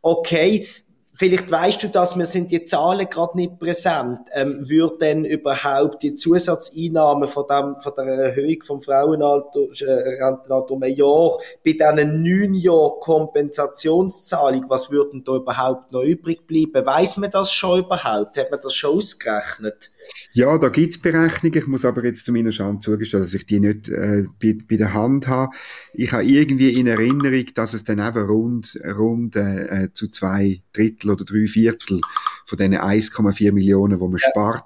Okay, 0.00 0.66
vielleicht 1.14 1.50
weißt 1.50 1.82
du 1.82 1.88
das, 1.88 2.16
mir 2.16 2.26
sind 2.26 2.50
die 2.50 2.64
Zahlen 2.64 3.08
gerade 3.08 3.36
nicht 3.36 3.58
präsent. 3.58 4.18
Ähm, 4.32 4.68
würde 4.68 4.98
denn 4.98 5.24
überhaupt 5.24 6.02
die 6.02 6.14
Zusatzeinnahmen 6.14 7.28
von, 7.28 7.44
dem, 7.48 7.76
von 7.80 7.92
der 7.96 8.06
Erhöhung 8.06 8.62
vom 8.62 8.82
Frauenalter 8.82 9.60
äh, 9.60 10.72
um 10.72 10.82
ein 10.82 10.94
Jahr 10.94 11.38
bei 11.64 11.72
diesen 11.72 12.22
neun 12.22 12.54
Jahren 12.54 13.00
Kompensationszahlung, 13.00 14.64
was 14.68 14.90
würde 14.90 15.10
denn 15.12 15.24
da 15.24 15.36
überhaupt 15.36 15.92
noch 15.92 16.02
übrig 16.02 16.46
bleiben? 16.46 16.84
Weiß 16.86 17.16
man 17.18 17.30
das 17.30 17.52
schon 17.52 17.80
überhaupt? 17.80 18.36
Hat 18.36 18.50
man 18.50 18.60
das 18.60 18.74
schon 18.74 18.96
ausgerechnet? 18.96 19.91
Ja, 20.32 20.56
da 20.56 20.68
gibt's 20.68 20.98
Berechnungen. 20.98 21.58
Ich 21.58 21.66
muss 21.66 21.84
aber 21.84 22.04
jetzt 22.04 22.24
zu 22.24 22.32
meiner 22.32 22.52
Schande 22.52 22.82
zugestehen, 22.82 23.22
dass 23.22 23.34
ich 23.34 23.44
die 23.46 23.60
nicht 23.60 23.88
äh, 23.88 24.24
bei, 24.40 24.56
bei, 24.68 24.76
der 24.76 24.94
Hand 24.94 25.28
habe. 25.28 25.52
Ich 25.92 26.12
habe 26.12 26.24
irgendwie 26.24 26.70
in 26.70 26.86
Erinnerung, 26.86 27.46
dass 27.54 27.74
es 27.74 27.84
dann 27.84 27.98
eben 27.98 28.26
rund, 28.26 28.78
rund 28.96 29.36
äh, 29.36 29.88
zu 29.92 30.08
zwei 30.08 30.62
Drittel 30.72 31.10
oder 31.10 31.24
drei 31.24 31.46
Viertel 31.46 32.00
von 32.46 32.58
diesen 32.58 32.74
1,4 32.74 33.52
Millionen, 33.52 33.98
die 33.98 34.04
man 34.04 34.12
ja. 34.12 34.30
spart, 34.30 34.64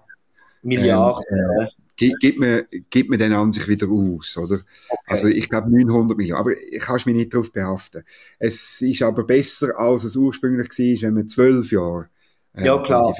Milliarden. 0.62 1.22
Ähm, 1.30 1.68
äh, 1.98 2.12
gibt 2.20 2.38
man, 2.38 2.62
gibt 2.90 3.10
man 3.10 3.18
dann 3.18 3.32
an 3.32 3.52
sich 3.52 3.66
wieder 3.68 3.88
aus, 3.88 4.36
oder? 4.36 4.56
Okay. 4.88 5.00
Also 5.06 5.28
ich 5.28 5.48
glaube 5.48 5.70
900 5.70 6.16
Millionen, 6.16 6.40
aber 6.40 6.52
ich 6.52 6.80
kann 6.80 7.00
mich 7.06 7.14
nicht 7.14 7.32
darauf 7.32 7.52
behaften. 7.52 8.04
Es 8.38 8.82
ist 8.82 9.02
aber 9.02 9.24
besser, 9.24 9.78
als 9.78 10.04
es 10.04 10.16
ursprünglich 10.16 10.68
war, 10.68 11.08
wenn 11.08 11.14
man 11.14 11.28
zwölf 11.28 11.72
Jahre 11.72 12.04
äh, 12.04 12.15
ja, 12.64 12.78
klar. 12.78 13.14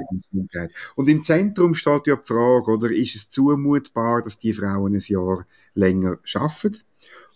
Und 0.94 1.08
im 1.08 1.24
Zentrum 1.24 1.74
steht 1.74 2.06
ja 2.06 2.16
die 2.16 2.26
Frage, 2.26 2.70
oder 2.70 2.90
ist 2.90 3.14
es 3.14 3.30
zumutbar, 3.30 4.22
dass 4.22 4.38
die 4.38 4.54
Frauen 4.54 4.94
ein 4.94 5.02
Jahr 5.06 5.46
länger 5.74 6.18
arbeiten? 6.34 6.78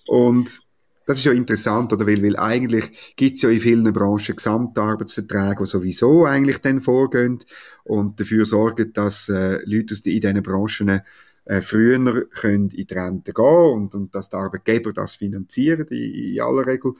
Und 0.06 0.62
das 1.06 1.18
ist 1.18 1.24
ja 1.24 1.32
interessant, 1.32 1.92
oder? 1.92 2.06
Weil, 2.06 2.22
weil 2.22 2.36
eigentlich 2.36 3.14
gibt 3.16 3.36
es 3.36 3.42
ja 3.42 3.50
in 3.50 3.60
vielen 3.60 3.92
Branchen 3.92 4.36
Gesamtarbeitsverträge, 4.36 5.64
die 5.64 5.66
sowieso 5.66 6.24
eigentlich 6.24 6.58
dann 6.58 6.80
vorgehen 6.80 7.40
und 7.84 8.20
dafür 8.20 8.46
sorgen, 8.46 8.92
dass 8.92 9.28
äh, 9.28 9.58
Leute 9.64 9.94
aus 9.94 10.02
die, 10.02 10.14
in 10.14 10.20
diesen 10.20 10.42
Branchen 10.42 11.00
äh, 11.46 11.60
früher 11.62 12.26
können 12.26 12.68
in 12.70 12.86
die 12.86 12.94
Rente 12.94 13.32
gehen 13.32 13.44
und, 13.44 13.94
und 13.94 14.14
dass 14.14 14.30
die 14.30 14.36
Arbeitgeber 14.36 14.92
das 14.92 15.16
finanzieren, 15.16 15.88
in, 15.88 16.34
in 16.34 16.40
aller 16.40 16.66
Regel. 16.66 16.94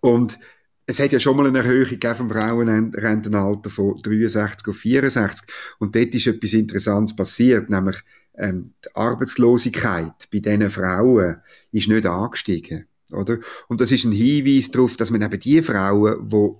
Und 0.00 0.38
es 0.90 0.98
hat 0.98 1.12
ja 1.12 1.20
schon 1.20 1.36
mal 1.36 1.46
eine 1.46 1.58
Erhöhung 1.58 1.98
vom 2.16 2.30
Frauenrentenalter 2.30 3.70
von 3.70 3.96
63 4.02 4.66
auf 4.66 4.76
64. 4.76 5.48
Und 5.78 5.94
dort 5.94 6.14
ist 6.14 6.26
etwas 6.26 6.52
Interessantes 6.52 7.14
passiert, 7.14 7.70
nämlich 7.70 7.96
ähm, 8.36 8.74
die 8.84 8.94
Arbeitslosigkeit 8.96 10.28
bei 10.32 10.40
diesen 10.40 10.68
Frauen 10.68 11.36
ist 11.70 11.88
nicht 11.88 12.06
angestiegen. 12.06 12.86
Oder? 13.12 13.38
Und 13.68 13.80
das 13.80 13.92
ist 13.92 14.04
ein 14.04 14.12
Hinweis 14.12 14.70
darauf, 14.70 14.96
dass 14.96 15.10
man 15.10 15.22
eben 15.22 15.40
die 15.40 15.62
Frauen, 15.62 16.28
die 16.28 16.50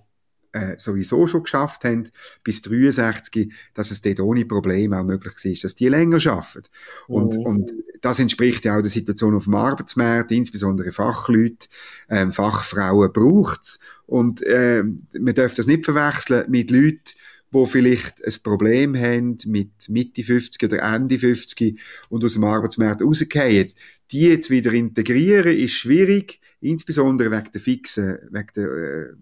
äh, 0.53 0.77
sowieso 0.79 1.27
schon 1.27 1.45
geschafft 1.45 1.85
haben, 1.85 2.09
bis 2.43 2.63
63, 2.63 3.53
dass 3.75 3.91
es 3.91 4.03
dort 4.03 4.21
ohne 4.21 4.45
Probleme 4.45 4.99
auch 4.99 5.05
möglich 5.05 5.35
ist, 5.45 5.65
dass 5.65 5.75
die 5.75 5.89
länger 5.89 6.25
arbeiten. 6.27 6.69
Und, 7.07 7.37
oh. 7.37 7.43
und 7.43 7.73
das 8.01 8.19
entspricht 8.19 8.65
ja 8.65 8.77
auch 8.79 8.83
der 8.83 8.91
Situation 8.91 9.35
auf 9.35 9.45
dem 9.45 9.55
Arbeitsmarkt, 9.55 10.33
insbesondere 10.33 10.93
Fachleute, 10.93 11.69
ähm, 12.09 12.33
Fachfrauen 12.33 13.13
braucht's. 13.13 13.81
Und 14.07 14.43
äh, 14.43 14.83
man 15.19 15.35
darf 15.35 15.55
das 15.55 15.67
nicht 15.67 15.85
verwechseln 15.85 16.51
mit 16.51 16.71
Leuten, 16.71 17.15
die 17.53 17.67
vielleicht 17.67 18.25
ein 18.25 18.35
Problem 18.43 18.97
haben 18.97 19.39
mit 19.47 19.89
Mitte 19.89 20.23
50 20.23 20.63
oder 20.65 20.83
Ende 20.83 21.19
50 21.19 21.81
und 22.09 22.25
aus 22.25 22.35
dem 22.35 22.45
Arbeitsmarkt 22.45 23.03
rausgehen. 23.03 23.71
Die 24.11 24.21
jetzt 24.23 24.51
wieder 24.51 24.73
integrieren 24.73 25.57
ist 25.57 25.73
schwierig, 25.73 26.41
insbesondere 26.61 27.31
wegen 27.31 27.53
der 27.53 27.61
fixen, 27.61 28.19
wegen 28.31 28.49
der 28.55 28.69
äh, 28.69 29.13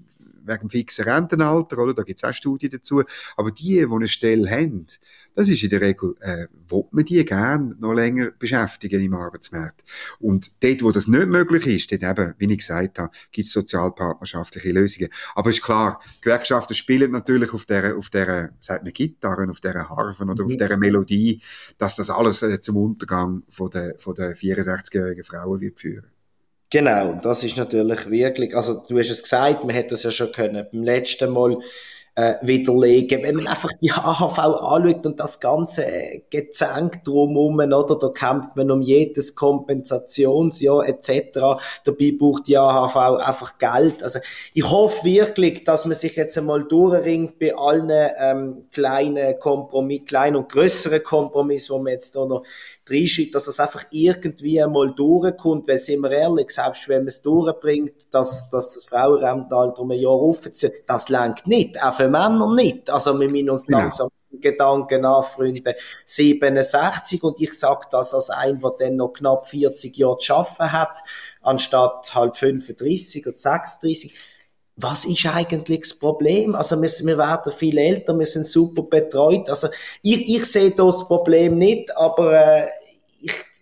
wegen 0.49 0.71
fixen 0.71 1.05
Rentenalter, 1.05 1.79
oder? 1.79 1.95
Da 1.95 2.03
gibt 2.03 2.23
es 2.23 2.25
auch 2.25 2.35
Studien 2.35 2.71
dazu. 2.71 3.03
Aber 3.37 3.51
die, 3.51 3.77
die 3.77 3.87
eine 3.91 4.09
Stelle 4.09 4.51
haben, 4.51 4.87
das 5.35 5.49
ist 5.49 5.63
in 5.63 5.71
der 5.71 5.81
Regel, 5.81 6.17
äh, 6.21 6.49
will 6.69 6.85
man 6.91 7.05
die 7.05 7.25
gerne 7.25 7.77
noch 7.79 7.95
länger 7.95 8.33
beschäftigen 8.39 9.01
im 9.01 9.15
Arbeitsmarkt. 9.15 9.85
Und 10.19 10.51
dort, 10.65 10.83
wo 10.83 10.91
das 10.91 11.07
nicht 11.07 11.29
möglich 11.29 11.67
ist, 11.67 11.93
dort 11.93 12.03
eben, 12.03 12.35
wie 12.39 12.53
ich 12.53 12.59
gesagt 12.59 12.99
habe, 12.99 13.13
gibt 13.31 13.47
es 13.47 13.53
sozialpartnerschaftliche 13.53 14.73
Lösungen. 14.73 15.11
Aber 15.37 15.51
ist 15.51 15.63
klar, 15.63 16.01
Gewerkschaften 16.23 16.75
spielen 16.75 17.13
natürlich 17.13 17.55
auf 17.55 17.65
der, 17.67 17.97
auf 17.97 18.11
der, 18.11 18.53
sagt 18.61 18.83
man 18.83 18.93
Gitarren, 18.93 19.51
auf 19.51 19.61
der 19.61 19.89
Harfen 19.89 20.29
oder 20.29 20.43
mhm. 20.43 20.51
auf 20.51 20.57
der 20.57 20.77
Melodie, 20.77 21.41
dass 21.79 21.95
das 21.95 22.11
alles 22.11 22.43
äh, 22.43 22.61
zum 22.61 22.77
Untergang 22.77 23.45
von 23.49 23.71
der, 23.71 23.95
von 23.99 24.17
der 24.17 24.37
64-jährigen 24.37 25.23
Frauen 25.23 25.61
wird 25.61 25.79
führen. 25.79 26.18
Genau, 26.71 27.15
das 27.15 27.45
ist 27.45 27.57
natürlich 27.57 28.11
wirklich, 28.11 28.55
also 28.55 28.83
du 28.87 28.99
hast 28.99 29.11
es 29.11 29.23
gesagt, 29.23 29.65
man 29.65 29.75
hätte 29.75 29.91
das 29.91 30.03
ja 30.03 30.11
schon 30.11 30.33
können 30.33 30.67
beim 30.71 30.83
letzten 30.83 31.33
Mal 31.33 31.59
äh, 32.19 32.35
widerlegen. 32.43 33.23
Wenn 33.23 33.37
man 33.37 33.47
einfach 33.47 33.71
die 33.81 33.91
AHV 33.93 34.39
anschaut 34.39 35.07
und 35.07 35.21
das 35.21 35.39
ganze 35.39 35.87
äh, 35.87 36.23
Gezänk 36.29 37.05
drumherum, 37.05 37.61
oder, 37.61 37.97
da 37.97 38.09
kämpft 38.09 38.57
man 38.57 38.73
um 38.73 38.83
jedes 38.83 39.37
Kompensationsjahr 39.37 40.89
etc. 40.89 41.39
Dabei 41.85 42.13
braucht 42.19 42.49
die 42.49 42.59
AHV 42.59 42.97
einfach 43.25 43.57
Geld. 43.59 44.03
Also 44.03 44.19
ich 44.53 44.69
hoffe 44.69 45.05
wirklich, 45.05 45.63
dass 45.63 45.85
man 45.85 45.95
sich 45.95 46.17
jetzt 46.17 46.37
einmal 46.37 46.65
durchringt 46.65 47.39
bei 47.39 47.55
allen 47.55 47.91
ähm, 48.19 48.65
kleinen 48.73 49.39
Kompromissen, 49.39 50.05
kleinen 50.05 50.37
und 50.37 50.49
größeren 50.51 51.05
Kompromissen, 51.05 51.77
die 51.77 51.83
man 51.83 51.93
jetzt 51.93 52.17
da 52.17 52.27
noch 52.27 52.43
reinschiebt, 52.91 53.35
dass 53.35 53.47
es 53.47 53.61
einfach 53.61 53.85
irgendwie 53.91 54.63
einmal 54.63 54.93
durchkommt, 54.95 55.69
weil 55.69 55.79
sind 55.79 56.01
wir 56.01 56.11
ehrlich, 56.11 56.51
selbst 56.51 56.89
wenn 56.89 57.01
man 57.01 57.09
es 57.09 57.23
durchbringt, 57.23 58.07
dass, 58.11 58.49
dass 58.51 58.75
das 58.75 58.85
Frauenrentenalter 58.85 59.81
um 59.81 59.91
ein 59.91 59.99
Jahr 59.99 60.13
aufzieht, 60.13 60.85
das 60.87 61.09
lenkt 61.09 61.47
nicht, 61.47 61.83
auch 61.83 61.95
für 61.95 62.09
Männer 62.09 62.55
nicht. 62.55 62.91
Also 62.91 63.19
wir 63.19 63.29
müssen 63.29 63.51
uns 63.51 63.67
genau. 63.67 63.79
langsam 63.79 64.09
Gedanken 64.31 65.05
an, 65.05 65.23
Freunde. 65.23 65.75
67 66.05 67.23
und 67.23 67.41
ich 67.41 67.59
sage 67.59 67.87
das 67.91 68.15
als 68.15 68.31
ein, 68.31 68.61
der 68.61 68.73
dann 68.79 68.97
noch 68.97 69.13
knapp 69.13 69.47
40 69.47 69.97
Jahre 69.97 70.19
zu 70.19 70.35
arbeiten 70.35 70.73
hat, 70.73 71.03
anstatt 71.43 72.15
halt 72.15 72.37
35 72.37 73.27
oder 73.27 73.37
36 73.37 74.15
was 74.81 75.05
ist 75.05 75.27
eigentlich 75.27 75.81
das 75.81 75.99
Problem? 75.99 76.55
Also 76.55 76.81
wir, 76.81 76.89
wir 76.89 77.19
werden 77.19 77.53
viel 77.53 77.77
älter, 77.79 78.17
wir 78.17 78.27
sind 78.27 78.47
super 78.47 78.85
betreut. 78.85 79.51
Also 79.51 79.69
ich, 80.03 80.37
ich 80.37 80.45
sehe 80.45 80.71
das 80.71 81.07
Problem 81.09 81.59
nicht, 81.59 81.95
aber 81.97 82.33
äh, 82.33 82.69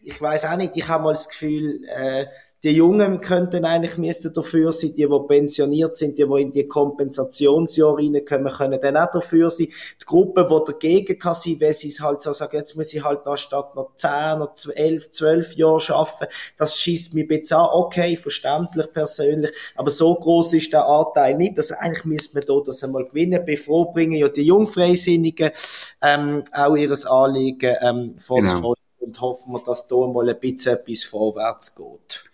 ich, 0.06 0.20
weiß 0.20 0.44
auch 0.46 0.56
nicht, 0.56 0.72
ich 0.76 0.88
habe 0.88 1.04
mal 1.04 1.12
das 1.12 1.28
Gefühl, 1.28 1.84
äh, 1.88 2.26
die 2.66 2.70
Jungen 2.70 3.20
könnten 3.20 3.64
eigentlich 3.64 3.96
müssten 3.98 4.32
dafür 4.32 4.72
sein, 4.72 4.94
die, 4.96 5.06
die 5.06 5.26
pensioniert 5.28 5.94
sind, 5.94 6.18
die, 6.18 6.26
die 6.26 6.42
in 6.42 6.52
die 6.52 6.66
Kompensationsjahre 6.66 7.98
reinkommen, 7.98 8.52
können 8.52 8.80
dann 8.80 8.96
auch 8.96 9.12
dafür 9.12 9.50
sein. 9.50 9.68
Die 10.00 10.04
Gruppe, 10.04 10.48
die 10.50 10.72
dagegen 10.72 11.18
kann 11.18 11.34
sein, 11.34 11.60
weil 11.60 11.75
sie 11.75 11.88
es 11.88 12.00
halt 12.00 12.22
so 12.22 12.32
sagen, 12.32 12.56
jetzt 12.56 12.75
muss 12.75 12.92
ich 12.92 13.04
halt 13.04 13.26
anstatt 13.26 13.76
noch 13.76 13.92
10 13.96 14.40
oder 14.40 14.52
11, 14.75 15.10
12 15.10 15.52
Jahre 15.54 15.94
arbeiten, 15.94 16.26
das 16.56 16.76
schießt 16.76 17.14
mich 17.14 17.30
jetzt 17.30 17.52
an, 17.52 17.68
okay, 17.72 18.16
verständlich 18.16 18.92
persönlich, 18.92 19.52
aber 19.76 19.90
so 19.90 20.14
groß 20.14 20.54
ist 20.54 20.72
der 20.72 20.88
Anteil 20.88 21.36
nicht, 21.36 21.58
also 21.58 21.75
eigentlich 21.78 22.04
müsste 22.04 22.38
man 22.38 22.46
da 22.46 22.60
das 22.64 22.82
einmal 22.82 23.04
gewinnen, 23.04 23.44
bevor 23.44 23.92
bringen 23.92 24.14
ja 24.14 24.28
die 24.28 24.42
Jungfreisinnigen 24.42 25.52
ähm, 26.02 26.42
auch 26.52 26.75
ihres 26.75 27.06
Anliegen 27.06 27.76
ähm, 27.80 28.14
vor 28.18 28.40
genau. 28.40 28.75
Und 29.06 29.20
hoffen 29.20 29.52
wir, 29.52 29.62
dass 29.64 29.88
da 29.88 30.06
mal 30.06 30.28
ein 30.28 30.40
bisschen 30.40 30.75
etwas 30.75 31.04
vorwärts 31.04 31.75
geht. 31.75 32.25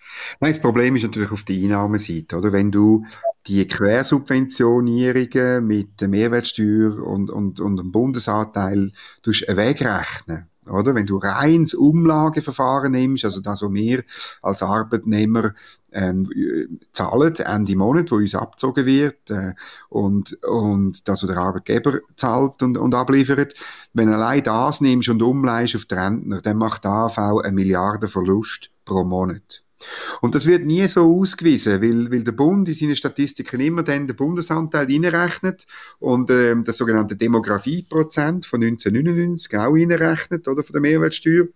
Nein, 0.41 0.53
das 0.53 0.61
Problem 0.61 0.97
ist 0.97 1.03
natürlich 1.03 1.31
auf 1.31 1.45
der 1.45 1.57
Einnahmeseite, 1.57 2.37
oder? 2.37 2.53
Wenn 2.53 2.71
du 2.71 3.05
die 3.47 3.67
Quersubventionierungen 3.67 5.67
mit 5.67 6.01
der 6.01 6.09
Mehrwertsteuer 6.09 7.03
und, 7.03 7.31
und, 7.31 7.61
und 7.61 7.77
dem 7.77 7.93
Bundesanteil 7.93 8.93
wegrechnen, 9.25 10.49
oder? 10.69 10.95
Wenn 10.95 11.07
du 11.07 11.19
reins 11.19 11.75
Umlageverfahren 11.75 12.93
nimmst, 12.93 13.25
also 13.25 13.41
das, 13.41 13.63
was 13.63 13.73
wir 13.73 14.05
als 14.43 14.63
Arbeitnehmer 14.63 15.55
ähm, 15.93 16.29
zahlen 16.93 17.35
Ende 17.37 17.77
Monat, 17.77 18.11
wo 18.11 18.17
uns 18.17 18.35
abgezogen 18.35 18.87
wird 18.87 19.31
äh, 19.31 19.53
und, 19.89 20.43
und 20.43 21.07
das, 21.07 21.23
was 21.23 21.29
der 21.29 21.39
Arbeitgeber 21.39 22.01
zahlt 22.17 22.63
und, 22.63 22.79
und 22.79 22.95
abliefert. 22.95 23.55
Wenn 23.93 24.09
du 24.09 24.15
allein 24.15 24.43
das 24.43 24.81
nimmst 24.81 25.09
und 25.09 25.23
umleihst 25.23 25.77
auf 25.77 25.85
die 25.85 25.95
Rentner, 25.95 26.41
dann 26.41 26.57
macht 26.57 26.85
der 26.85 26.93
AV 26.93 27.19
einen 27.43 27.55
Milliardenverlust 27.55 28.71
pro 28.85 29.05
Monat. 29.05 29.63
Und 30.21 30.35
das 30.35 30.47
wird 30.47 30.65
nie 30.65 30.87
so 30.87 31.03
ausgewiesen, 31.03 31.83
weil, 31.83 32.11
weil 32.11 32.25
der 32.25 32.33
Bund 32.33 32.69
in 32.69 32.75
seinen 32.75 32.97
Statistiken 32.97 33.61
immer 33.61 33.83
dann 33.83 34.07
den 34.07 34.17
Bundesanteil 34.17 34.87
reinrechnet 34.87 35.67
und 35.99 36.31
ähm, 36.31 36.65
das 36.65 36.77
sogenannte 36.77 37.17
Demografieprozent 37.17 38.47
von 38.47 38.63
1999 38.63 39.59
auch 39.59 39.75
reinrechnet, 39.75 40.47
oder, 40.49 40.63
von 40.63 40.73
der 40.73 40.83
Mehrwertsteuer. 40.83 41.47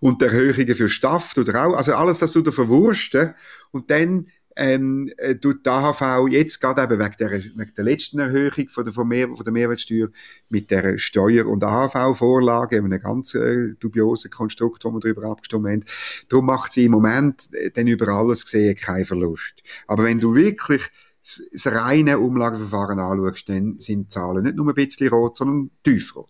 Und 0.00 0.22
die 0.22 0.26
Erhöhungen 0.26 0.74
für 0.74 0.88
Staff 0.88 1.36
oder 1.36 1.66
auch, 1.66 1.74
also 1.76 1.94
alles 1.94 2.20
das 2.20 2.32
der 2.32 2.52
Verwursten. 2.52 3.34
Und 3.70 3.90
dann 3.90 4.28
ähm, 4.56 5.10
äh, 5.16 5.36
tut 5.36 5.64
die 5.64 5.70
AHV 5.70 6.28
jetzt 6.28 6.60
gerade 6.60 6.82
eben 6.82 6.98
wegen 6.98 7.14
der, 7.18 7.30
wegen 7.30 7.74
der 7.76 7.84
letzten 7.84 8.18
Erhöhung 8.18 8.68
von 8.68 8.84
der, 8.84 8.92
von, 8.92 9.08
Mehr, 9.08 9.28
von 9.28 9.44
der 9.44 9.52
Mehrwertsteuer 9.52 10.08
mit 10.48 10.70
der 10.70 10.98
Steuer- 10.98 11.46
und 11.46 11.62
AHV-Vorlage, 11.62 12.78
einem 12.78 13.00
ganz 13.00 13.34
äh, 13.34 13.74
dubiosen 13.78 14.30
Konstrukt, 14.30 14.84
wo 14.84 14.90
wir 14.90 15.00
darüber 15.00 15.30
abgestimmt 15.30 15.66
haben, 15.66 15.84
darum 16.28 16.46
macht 16.46 16.72
sie 16.72 16.86
im 16.86 16.92
Moment 16.92 17.52
äh, 17.54 17.70
dann 17.70 17.86
über 17.86 18.08
alles 18.08 18.44
gesehen 18.44 18.76
keinen 18.76 19.06
Verlust. 19.06 19.62
Aber 19.86 20.04
wenn 20.04 20.20
du 20.20 20.34
wirklich 20.34 20.82
das, 21.22 21.66
reine 21.66 22.18
Umlageverfahren 22.18 22.98
anschaust, 22.98 23.48
dann 23.48 23.78
sind 23.78 24.04
die 24.04 24.08
Zahlen 24.08 24.42
nicht 24.42 24.56
nur 24.56 24.68
ein 24.68 24.74
bisschen 24.74 25.08
rot, 25.08 25.36
sondern 25.36 25.70
tiefrot. 25.84 26.28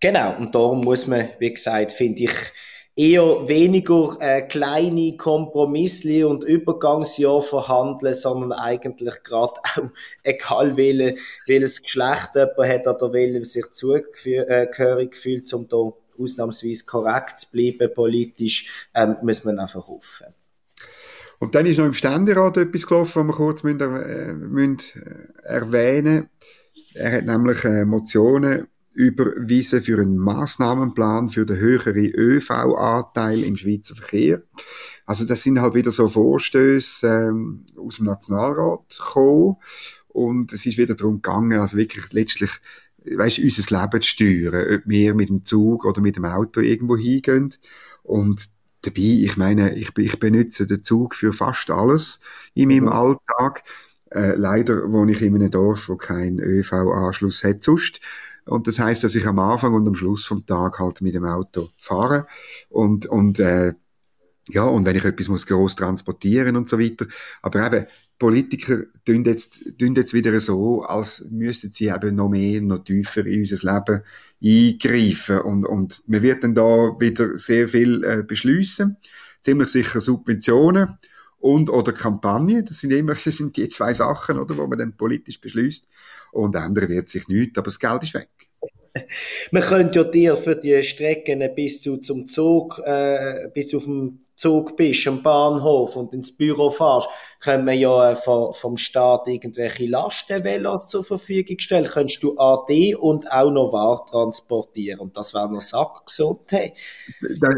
Genau, 0.00 0.36
und 0.36 0.54
darum 0.54 0.82
muss 0.82 1.06
man, 1.06 1.30
wie 1.38 1.52
gesagt, 1.52 1.92
finde 1.92 2.24
ich, 2.24 2.32
eher 2.96 3.48
weniger 3.48 4.16
äh, 4.20 4.42
kleine 4.42 5.16
Kompromisse 5.16 6.28
und 6.28 6.44
Übergangsjahr 6.44 7.42
verhandeln, 7.42 8.14
sondern 8.14 8.52
eigentlich 8.52 9.22
gerade 9.24 9.54
auch, 9.76 9.90
egal 10.22 10.76
welche, 10.76 11.16
welches 11.46 11.82
Geschlecht 11.82 12.30
jemand 12.34 12.68
hat 12.68 12.86
oder 12.86 13.12
welchem 13.12 13.44
sich 13.44 13.70
zugehörig 13.72 15.16
fühlt, 15.16 15.52
um 15.52 15.68
da 15.68 15.92
ausnahmsweise 16.18 16.84
korrekt 16.84 17.40
zu 17.40 17.50
bleiben 17.50 17.92
politisch, 17.92 18.88
ähm, 18.94 19.16
muss 19.22 19.44
man 19.44 19.58
einfach 19.58 19.86
hoffen. 19.88 20.28
Und 21.40 21.54
dann 21.54 21.66
ist 21.66 21.78
noch 21.78 21.86
im 21.86 21.94
Ständerat 21.94 22.56
etwas 22.56 22.86
gelaufen, 22.86 23.28
was 23.28 23.34
wir 23.34 23.44
kurz 23.44 23.62
müssen, 23.64 23.80
äh, 23.80 24.32
müssen 24.34 24.78
äh, 24.94 25.48
erwähnen 25.48 26.30
Er 26.94 27.16
hat 27.16 27.24
nämlich 27.24 27.64
äh, 27.64 27.84
Motionen 27.84 28.68
überwiesen 28.94 29.82
für 29.82 30.00
einen 30.00 30.16
Maßnahmenplan 30.16 31.28
für 31.28 31.44
den 31.44 31.58
höheren 31.58 31.96
ÖV-Anteil 31.96 33.42
im 33.42 33.56
Schweizer 33.56 33.96
Verkehr. 33.96 34.42
Also 35.04 35.26
das 35.26 35.42
sind 35.42 35.60
halt 35.60 35.74
wieder 35.74 35.90
so 35.90 36.08
Vorstöße 36.08 37.06
ähm, 37.06 37.66
aus 37.76 37.96
dem 37.96 38.06
Nationalrat 38.06 38.96
gekommen 38.96 39.56
und 40.08 40.52
es 40.52 40.64
ist 40.64 40.78
wieder 40.78 40.94
darum 40.94 41.16
gegangen, 41.16 41.60
also 41.60 41.76
wirklich 41.76 42.12
letztlich 42.12 42.50
weißt, 43.04 43.40
unser 43.40 43.80
Leben 43.80 44.00
zu 44.00 44.08
steuern, 44.08 44.74
ob 44.76 44.82
wir 44.86 45.14
mit 45.14 45.28
dem 45.28 45.44
Zug 45.44 45.84
oder 45.84 46.00
mit 46.00 46.16
dem 46.16 46.24
Auto 46.24 46.60
irgendwo 46.60 46.96
hingehen 46.96 47.54
und 48.02 48.48
dabei, 48.82 49.02
ich 49.02 49.36
meine, 49.36 49.76
ich, 49.76 49.90
ich 49.98 50.18
benutze 50.18 50.66
den 50.66 50.82
Zug 50.82 51.14
für 51.14 51.32
fast 51.32 51.70
alles 51.70 52.20
in 52.54 52.68
meinem 52.68 52.84
mhm. 52.84 52.92
Alltag. 52.92 53.64
Äh, 54.10 54.34
leider 54.36 54.92
wohne 54.92 55.12
ich 55.12 55.22
in 55.22 55.34
einem 55.34 55.50
Dorf, 55.50 55.88
wo 55.88 55.96
kein 55.96 56.38
ÖV-Anschluss 56.38 57.42
hat 57.44 57.62
sonst. 57.62 58.00
Und 58.46 58.66
das 58.66 58.78
heißt, 58.78 59.04
dass 59.04 59.14
ich 59.14 59.26
am 59.26 59.38
Anfang 59.38 59.74
und 59.74 59.86
am 59.86 59.94
Schluss 59.94 60.26
vom 60.26 60.44
Tag 60.44 60.78
halt 60.78 61.00
mit 61.00 61.14
dem 61.14 61.24
Auto 61.24 61.68
fahre 61.78 62.26
und, 62.68 63.06
und 63.06 63.38
äh, 63.40 63.74
ja, 64.48 64.64
und 64.64 64.84
wenn 64.84 64.96
ich 64.96 65.04
etwas 65.04 65.28
muss 65.28 65.46
groß 65.46 65.74
transportieren 65.74 66.56
und 66.56 66.68
so 66.68 66.78
weiter. 66.78 67.06
Aber 67.40 67.66
eben, 67.66 67.86
Politiker 68.18 68.84
tun 69.04 69.24
jetzt, 69.24 69.76
tun 69.78 69.94
jetzt 69.94 70.14
wieder 70.14 70.38
so, 70.40 70.82
als 70.82 71.26
müssten 71.30 71.72
sie 71.72 71.88
eben 71.88 72.14
noch 72.14 72.28
mehr, 72.28 72.60
noch 72.60 72.84
tiefer 72.84 73.26
in 73.26 73.40
unser 73.40 73.56
Leben 73.56 74.02
eingreifen. 74.42 75.40
Und, 75.40 75.64
und 75.64 76.02
man 76.06 76.22
wird 76.22 76.44
dann 76.44 76.54
da 76.54 76.96
wieder 77.00 77.36
sehr 77.36 77.66
viel 77.68 78.04
äh, 78.04 78.22
beschließen. 78.22 78.96
Ziemlich 79.40 79.68
sicher 79.68 80.00
Subventionen 80.00 80.98
und 81.44 81.68
oder 81.68 81.92
Kampagnen. 81.92 82.64
Das 82.64 82.80
sind 82.80 82.90
immer 82.90 83.14
das 83.24 83.36
sind 83.36 83.56
die 83.56 83.68
zwei 83.68 83.92
Sachen, 83.92 84.38
oder, 84.38 84.56
wo 84.56 84.66
man 84.66 84.78
dann 84.78 84.96
politisch 84.96 85.40
beschließt. 85.40 85.86
Und 86.32 86.54
ändern 86.54 86.88
wird 86.88 87.08
sich 87.10 87.28
nichts, 87.28 87.58
aber 87.58 87.66
das 87.66 87.78
Geld 87.78 88.02
ist 88.02 88.14
weg. 88.14 88.30
Man 89.50 89.62
könnte 89.62 89.98
ja 89.98 90.04
dir 90.04 90.36
für 90.36 90.56
die 90.56 90.82
Strecken, 90.82 91.46
bis 91.54 91.82
du 91.82 91.96
zum 91.96 92.26
Zug, 92.28 92.80
äh, 92.84 93.48
bis 93.52 93.74
auf 93.74 93.84
dem 93.84 94.23
Zug 94.36 94.76
bist, 94.76 95.06
am 95.06 95.22
Bahnhof 95.22 95.96
und 95.96 96.12
ins 96.12 96.36
Büro 96.36 96.70
fährst, 96.70 97.08
können 97.40 97.66
wir 97.66 97.74
ja 97.74 98.12
äh, 98.12 98.16
vom, 98.16 98.76
Staat 98.76 99.28
irgendwelche 99.28 99.86
Lastenvelos 99.86 100.88
zur 100.88 101.04
Verfügung 101.04 101.58
stellen. 101.60 101.86
Könntest 101.86 102.22
du 102.22 102.36
AD 102.36 102.96
und 102.96 103.30
auch 103.30 103.50
noch 103.50 103.72
Ware 103.72 104.04
transportieren. 104.10 105.00
Und 105.00 105.16
das 105.16 105.34
wäre 105.34 105.52
noch 105.52 105.60
Sack 105.60 106.06
gesagt. 106.06 106.52
Hey. 106.52 106.72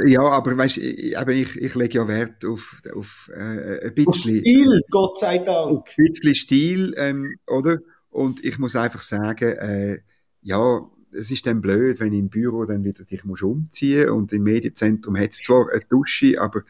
Ja, 0.06 0.22
aber 0.22 0.56
weißt, 0.56 0.78
ich, 0.78 1.14
ich, 1.14 1.56
ich 1.56 1.74
lege 1.74 1.98
ja 1.98 2.08
Wert 2.08 2.44
auf, 2.44 2.82
auf 2.94 3.30
äh, 3.34 3.86
ein 3.86 3.94
bisschen... 3.94 4.08
Auf 4.08 4.16
Stil, 4.16 4.82
Gott 4.90 5.18
sei 5.18 5.38
Dank. 5.38 5.88
Ein 5.96 6.04
bisschen 6.04 6.34
Stil, 6.34 6.94
ähm, 6.98 7.38
oder? 7.46 7.78
Und 8.10 8.44
ich 8.44 8.58
muss 8.58 8.76
einfach 8.76 9.02
sagen, 9.02 9.56
äh, 9.56 9.98
ja, 10.42 10.80
es 11.12 11.30
ist 11.30 11.46
dann 11.46 11.60
blöd, 11.60 12.00
wenn 12.00 12.12
im 12.12 12.28
Büro 12.28 12.64
dann 12.64 12.84
wieder 12.84 13.04
dich 13.04 13.24
musst 13.24 13.42
umziehen 13.42 14.10
und 14.10 14.32
im 14.32 14.42
Medienzentrum 14.42 15.16
hat 15.16 15.30
es 15.30 15.38
zwar 15.38 15.70
eine 15.70 15.80
Dusche, 15.88 16.40
aber 16.40 16.62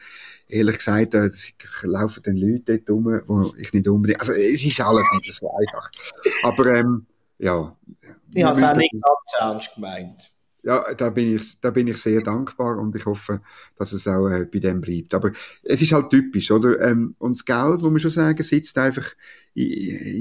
ehrlich 0.47 0.77
gesagt, 0.77 1.13
äh, 1.13 1.29
laufen 1.83 2.23
dann 2.23 2.37
Leute 2.37 2.79
dort 2.79 2.89
rum, 2.89 3.21
wo 3.27 3.53
ich 3.57 3.73
nicht 3.73 3.87
unbedingt, 3.87 4.19
also 4.19 4.33
es 4.33 4.63
ist 4.63 4.81
alles 4.81 5.07
nicht 5.13 5.33
so 5.33 5.49
einfach. 5.51 5.91
Aber 6.43 6.65
ähm, 6.75 7.05
ja. 7.39 7.75
Ich 8.33 8.43
habe 8.43 8.57
es 8.57 8.63
auch 8.63 8.75
nicht 8.75 8.91
ganz 8.91 9.33
ernst 9.39 9.75
gemeint. 9.75 10.31
Ja, 10.63 10.93
da 10.95 11.11
bin 11.11 11.35
ich, 11.35 11.61
da 11.61 11.69
bin 11.69 11.87
ich 11.87 11.97
sehr 11.97 12.21
dankbar 12.21 12.77
und 12.77 12.93
ich 12.95 13.05
hoffe, 13.05 13.41
dass 13.77 13.93
es 13.93 14.07
auch 14.07 14.27
äh, 14.27 14.45
bei 14.51 14.59
dem 14.59 14.81
bleibt. 14.81 15.13
Aber 15.13 15.31
es 15.63 15.81
ist 15.81 15.93
halt 15.93 16.09
typisch, 16.09 16.51
oder? 16.51 16.81
Ähm, 16.81 17.15
und 17.19 17.35
das 17.35 17.45
Geld, 17.45 17.81
muss 17.81 17.91
man 17.91 17.99
schon 17.99 18.11
sagen, 18.11 18.43
sitzt 18.43 18.77
einfach 18.77 19.05
in, 19.53 19.71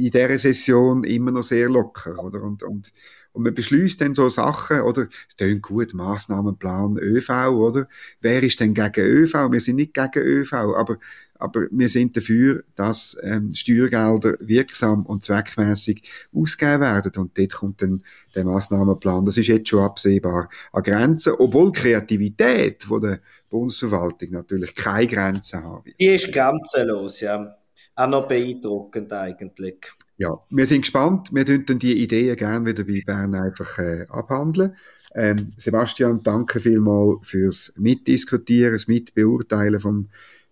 in 0.05 0.11
dieser 0.11 0.39
Session 0.39 1.03
immer 1.03 1.33
noch 1.33 1.43
sehr 1.43 1.69
locker, 1.69 2.23
oder? 2.23 2.43
Und, 2.43 2.63
und 2.63 2.93
und 3.37 3.43
man 3.43 3.55
beschließt 3.55 4.01
dann 4.01 4.15
so 4.15 4.31
Sachen, 4.31 4.81
oder? 4.81 5.09
Es 5.29 5.37
klingt 5.37 5.61
gut, 5.61 5.93
Massnahmenplan 5.93 6.97
ÖV, 6.99 7.29
oder? 7.51 7.87
Wer 8.23 8.43
ist 8.43 8.61
denn 8.61 8.73
gegen 8.73 9.05
ÖV? 9.05 9.53
Wir 9.53 9.61
sind 9.61 9.77
nicht 9.77 9.93
gegen 9.93 10.25
ÖV, 10.25 10.55
aber, 10.55 10.97
aber 11.39 11.67
wir 11.71 11.91
sind 11.91 12.17
dafür, 12.17 12.65
dass 12.77 13.15
ähm, 13.23 13.55
Steuergelder 13.55 14.37
wirksam 14.41 15.05
und 15.05 15.23
zweckmäßig 15.23 16.03
ausgegeben 16.35 16.81
werden. 16.81 17.13
Und 17.17 17.37
dort 17.37 17.53
kommt 17.53 17.83
dann 17.83 18.03
der 18.35 18.45
Massnahmenplan. 18.45 19.27
Das 19.27 19.37
ist 19.37 19.49
jetzt 19.49 19.69
schon 19.69 19.85
absehbar 19.85 20.49
an 20.73 20.83
Grenzen, 20.83 21.35
obwohl 21.39 21.73
Kreativität 21.73 22.85
von 22.85 23.03
der 23.03 23.21
Bundesverwaltung 23.51 24.31
natürlich 24.31 24.75
keine 24.75 25.09
Grenzen 25.09 25.63
wird. 25.63 26.01
Die 26.01 26.07
ist 26.07 26.33
grenzenlos, 26.33 27.21
ja. 27.21 27.55
Auch 27.95 28.09
noch 28.09 28.29
beeindruckend 28.29 29.13
eigentlich. 29.13 29.95
Ja, 30.19 30.41
wir 30.49 30.67
sind 30.67 30.83
gespannt. 30.83 31.29
Wir 31.33 31.45
dann 31.45 31.79
die 31.79 32.03
Ideen 32.03 32.37
gerne 32.37 32.67
wieder 32.67 32.85
bei 32.85 33.03
Bern 33.05 33.35
einfach 33.35 33.79
äh, 33.79 34.07
abhandeln. 34.09 34.75
Ähm, 35.15 35.53
Sebastian, 35.57 36.23
danke 36.23 36.61
vielmals 36.61 37.19
fürs 37.23 37.73
Mitdiskutieren, 37.77 38.73
das 38.73 38.89
Mitbeurteilen 38.89 39.81
vom 39.81 40.09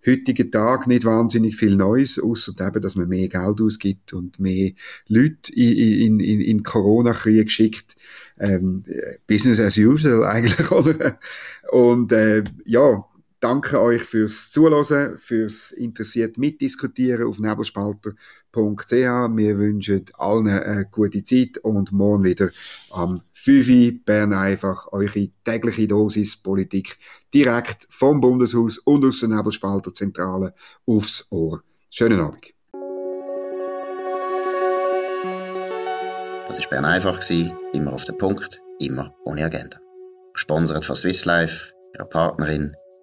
heutigen 0.06 0.50
Tag. 0.50 0.86
Nicht 0.86 1.04
wahnsinnig 1.04 1.56
viel 1.56 1.76
Neues, 1.76 2.18
außer 2.18 2.52
eben, 2.60 2.82
dass 2.82 2.94
man 2.96 3.08
mehr 3.08 3.28
Geld 3.28 3.60
ausgibt 3.60 4.12
und 4.12 4.38
mehr 4.38 4.72
Leute 5.08 5.52
in, 5.54 6.20
in, 6.20 6.40
in 6.40 6.62
Corona-Krieg 6.62 7.50
schickt. 7.50 7.96
Ähm, 8.38 8.84
Business 9.26 9.60
as 9.60 9.78
usual 9.78 10.24
eigentlich, 10.26 10.70
oder? 10.70 11.18
Und 11.70 12.12
äh, 12.12 12.44
ja, 12.64 13.04
danke 13.44 13.78
euch 13.78 14.02
fürs 14.04 14.50
Zuhören, 14.50 15.18
fürs 15.18 15.70
interessiert 15.70 16.38
Mitdiskutieren 16.38 17.26
auf 17.26 17.38
nebelspalter.ch. 17.38 18.90
Wir 18.90 19.58
wünschen 19.58 20.06
allen 20.14 20.48
eine 20.48 20.86
gute 20.90 21.22
Zeit 21.22 21.58
und 21.58 21.92
morgen 21.92 22.24
wieder 22.24 22.48
am 22.90 23.20
5 23.34 23.68
Uhr 23.68 23.92
Bern 24.02 24.32
einfach 24.32 24.90
eure 24.92 25.28
tägliche 25.44 25.86
Dosis 25.86 26.38
Politik 26.38 26.96
direkt 27.34 27.86
vom 27.90 28.22
Bundeshaus 28.22 28.78
und 28.78 29.04
aus 29.04 29.20
der 29.20 29.28
Nebelspalterzentrale 29.28 30.54
aufs 30.86 31.26
Ohr. 31.30 31.62
Schönen 31.90 32.20
Abend. 32.20 32.46
Das 36.48 36.60
war 36.60 36.68
Bern 36.70 36.86
einfach, 36.86 37.20
immer 37.74 37.92
auf 37.92 38.06
den 38.06 38.16
Punkt, 38.16 38.62
immer 38.78 39.14
ohne 39.26 39.44
Agenda. 39.44 39.78
Gesponsert 40.32 40.86
von 40.86 40.96
Swiss 40.96 41.26
Life, 41.26 41.74
ihrer 41.92 42.06
Partnerin 42.06 42.74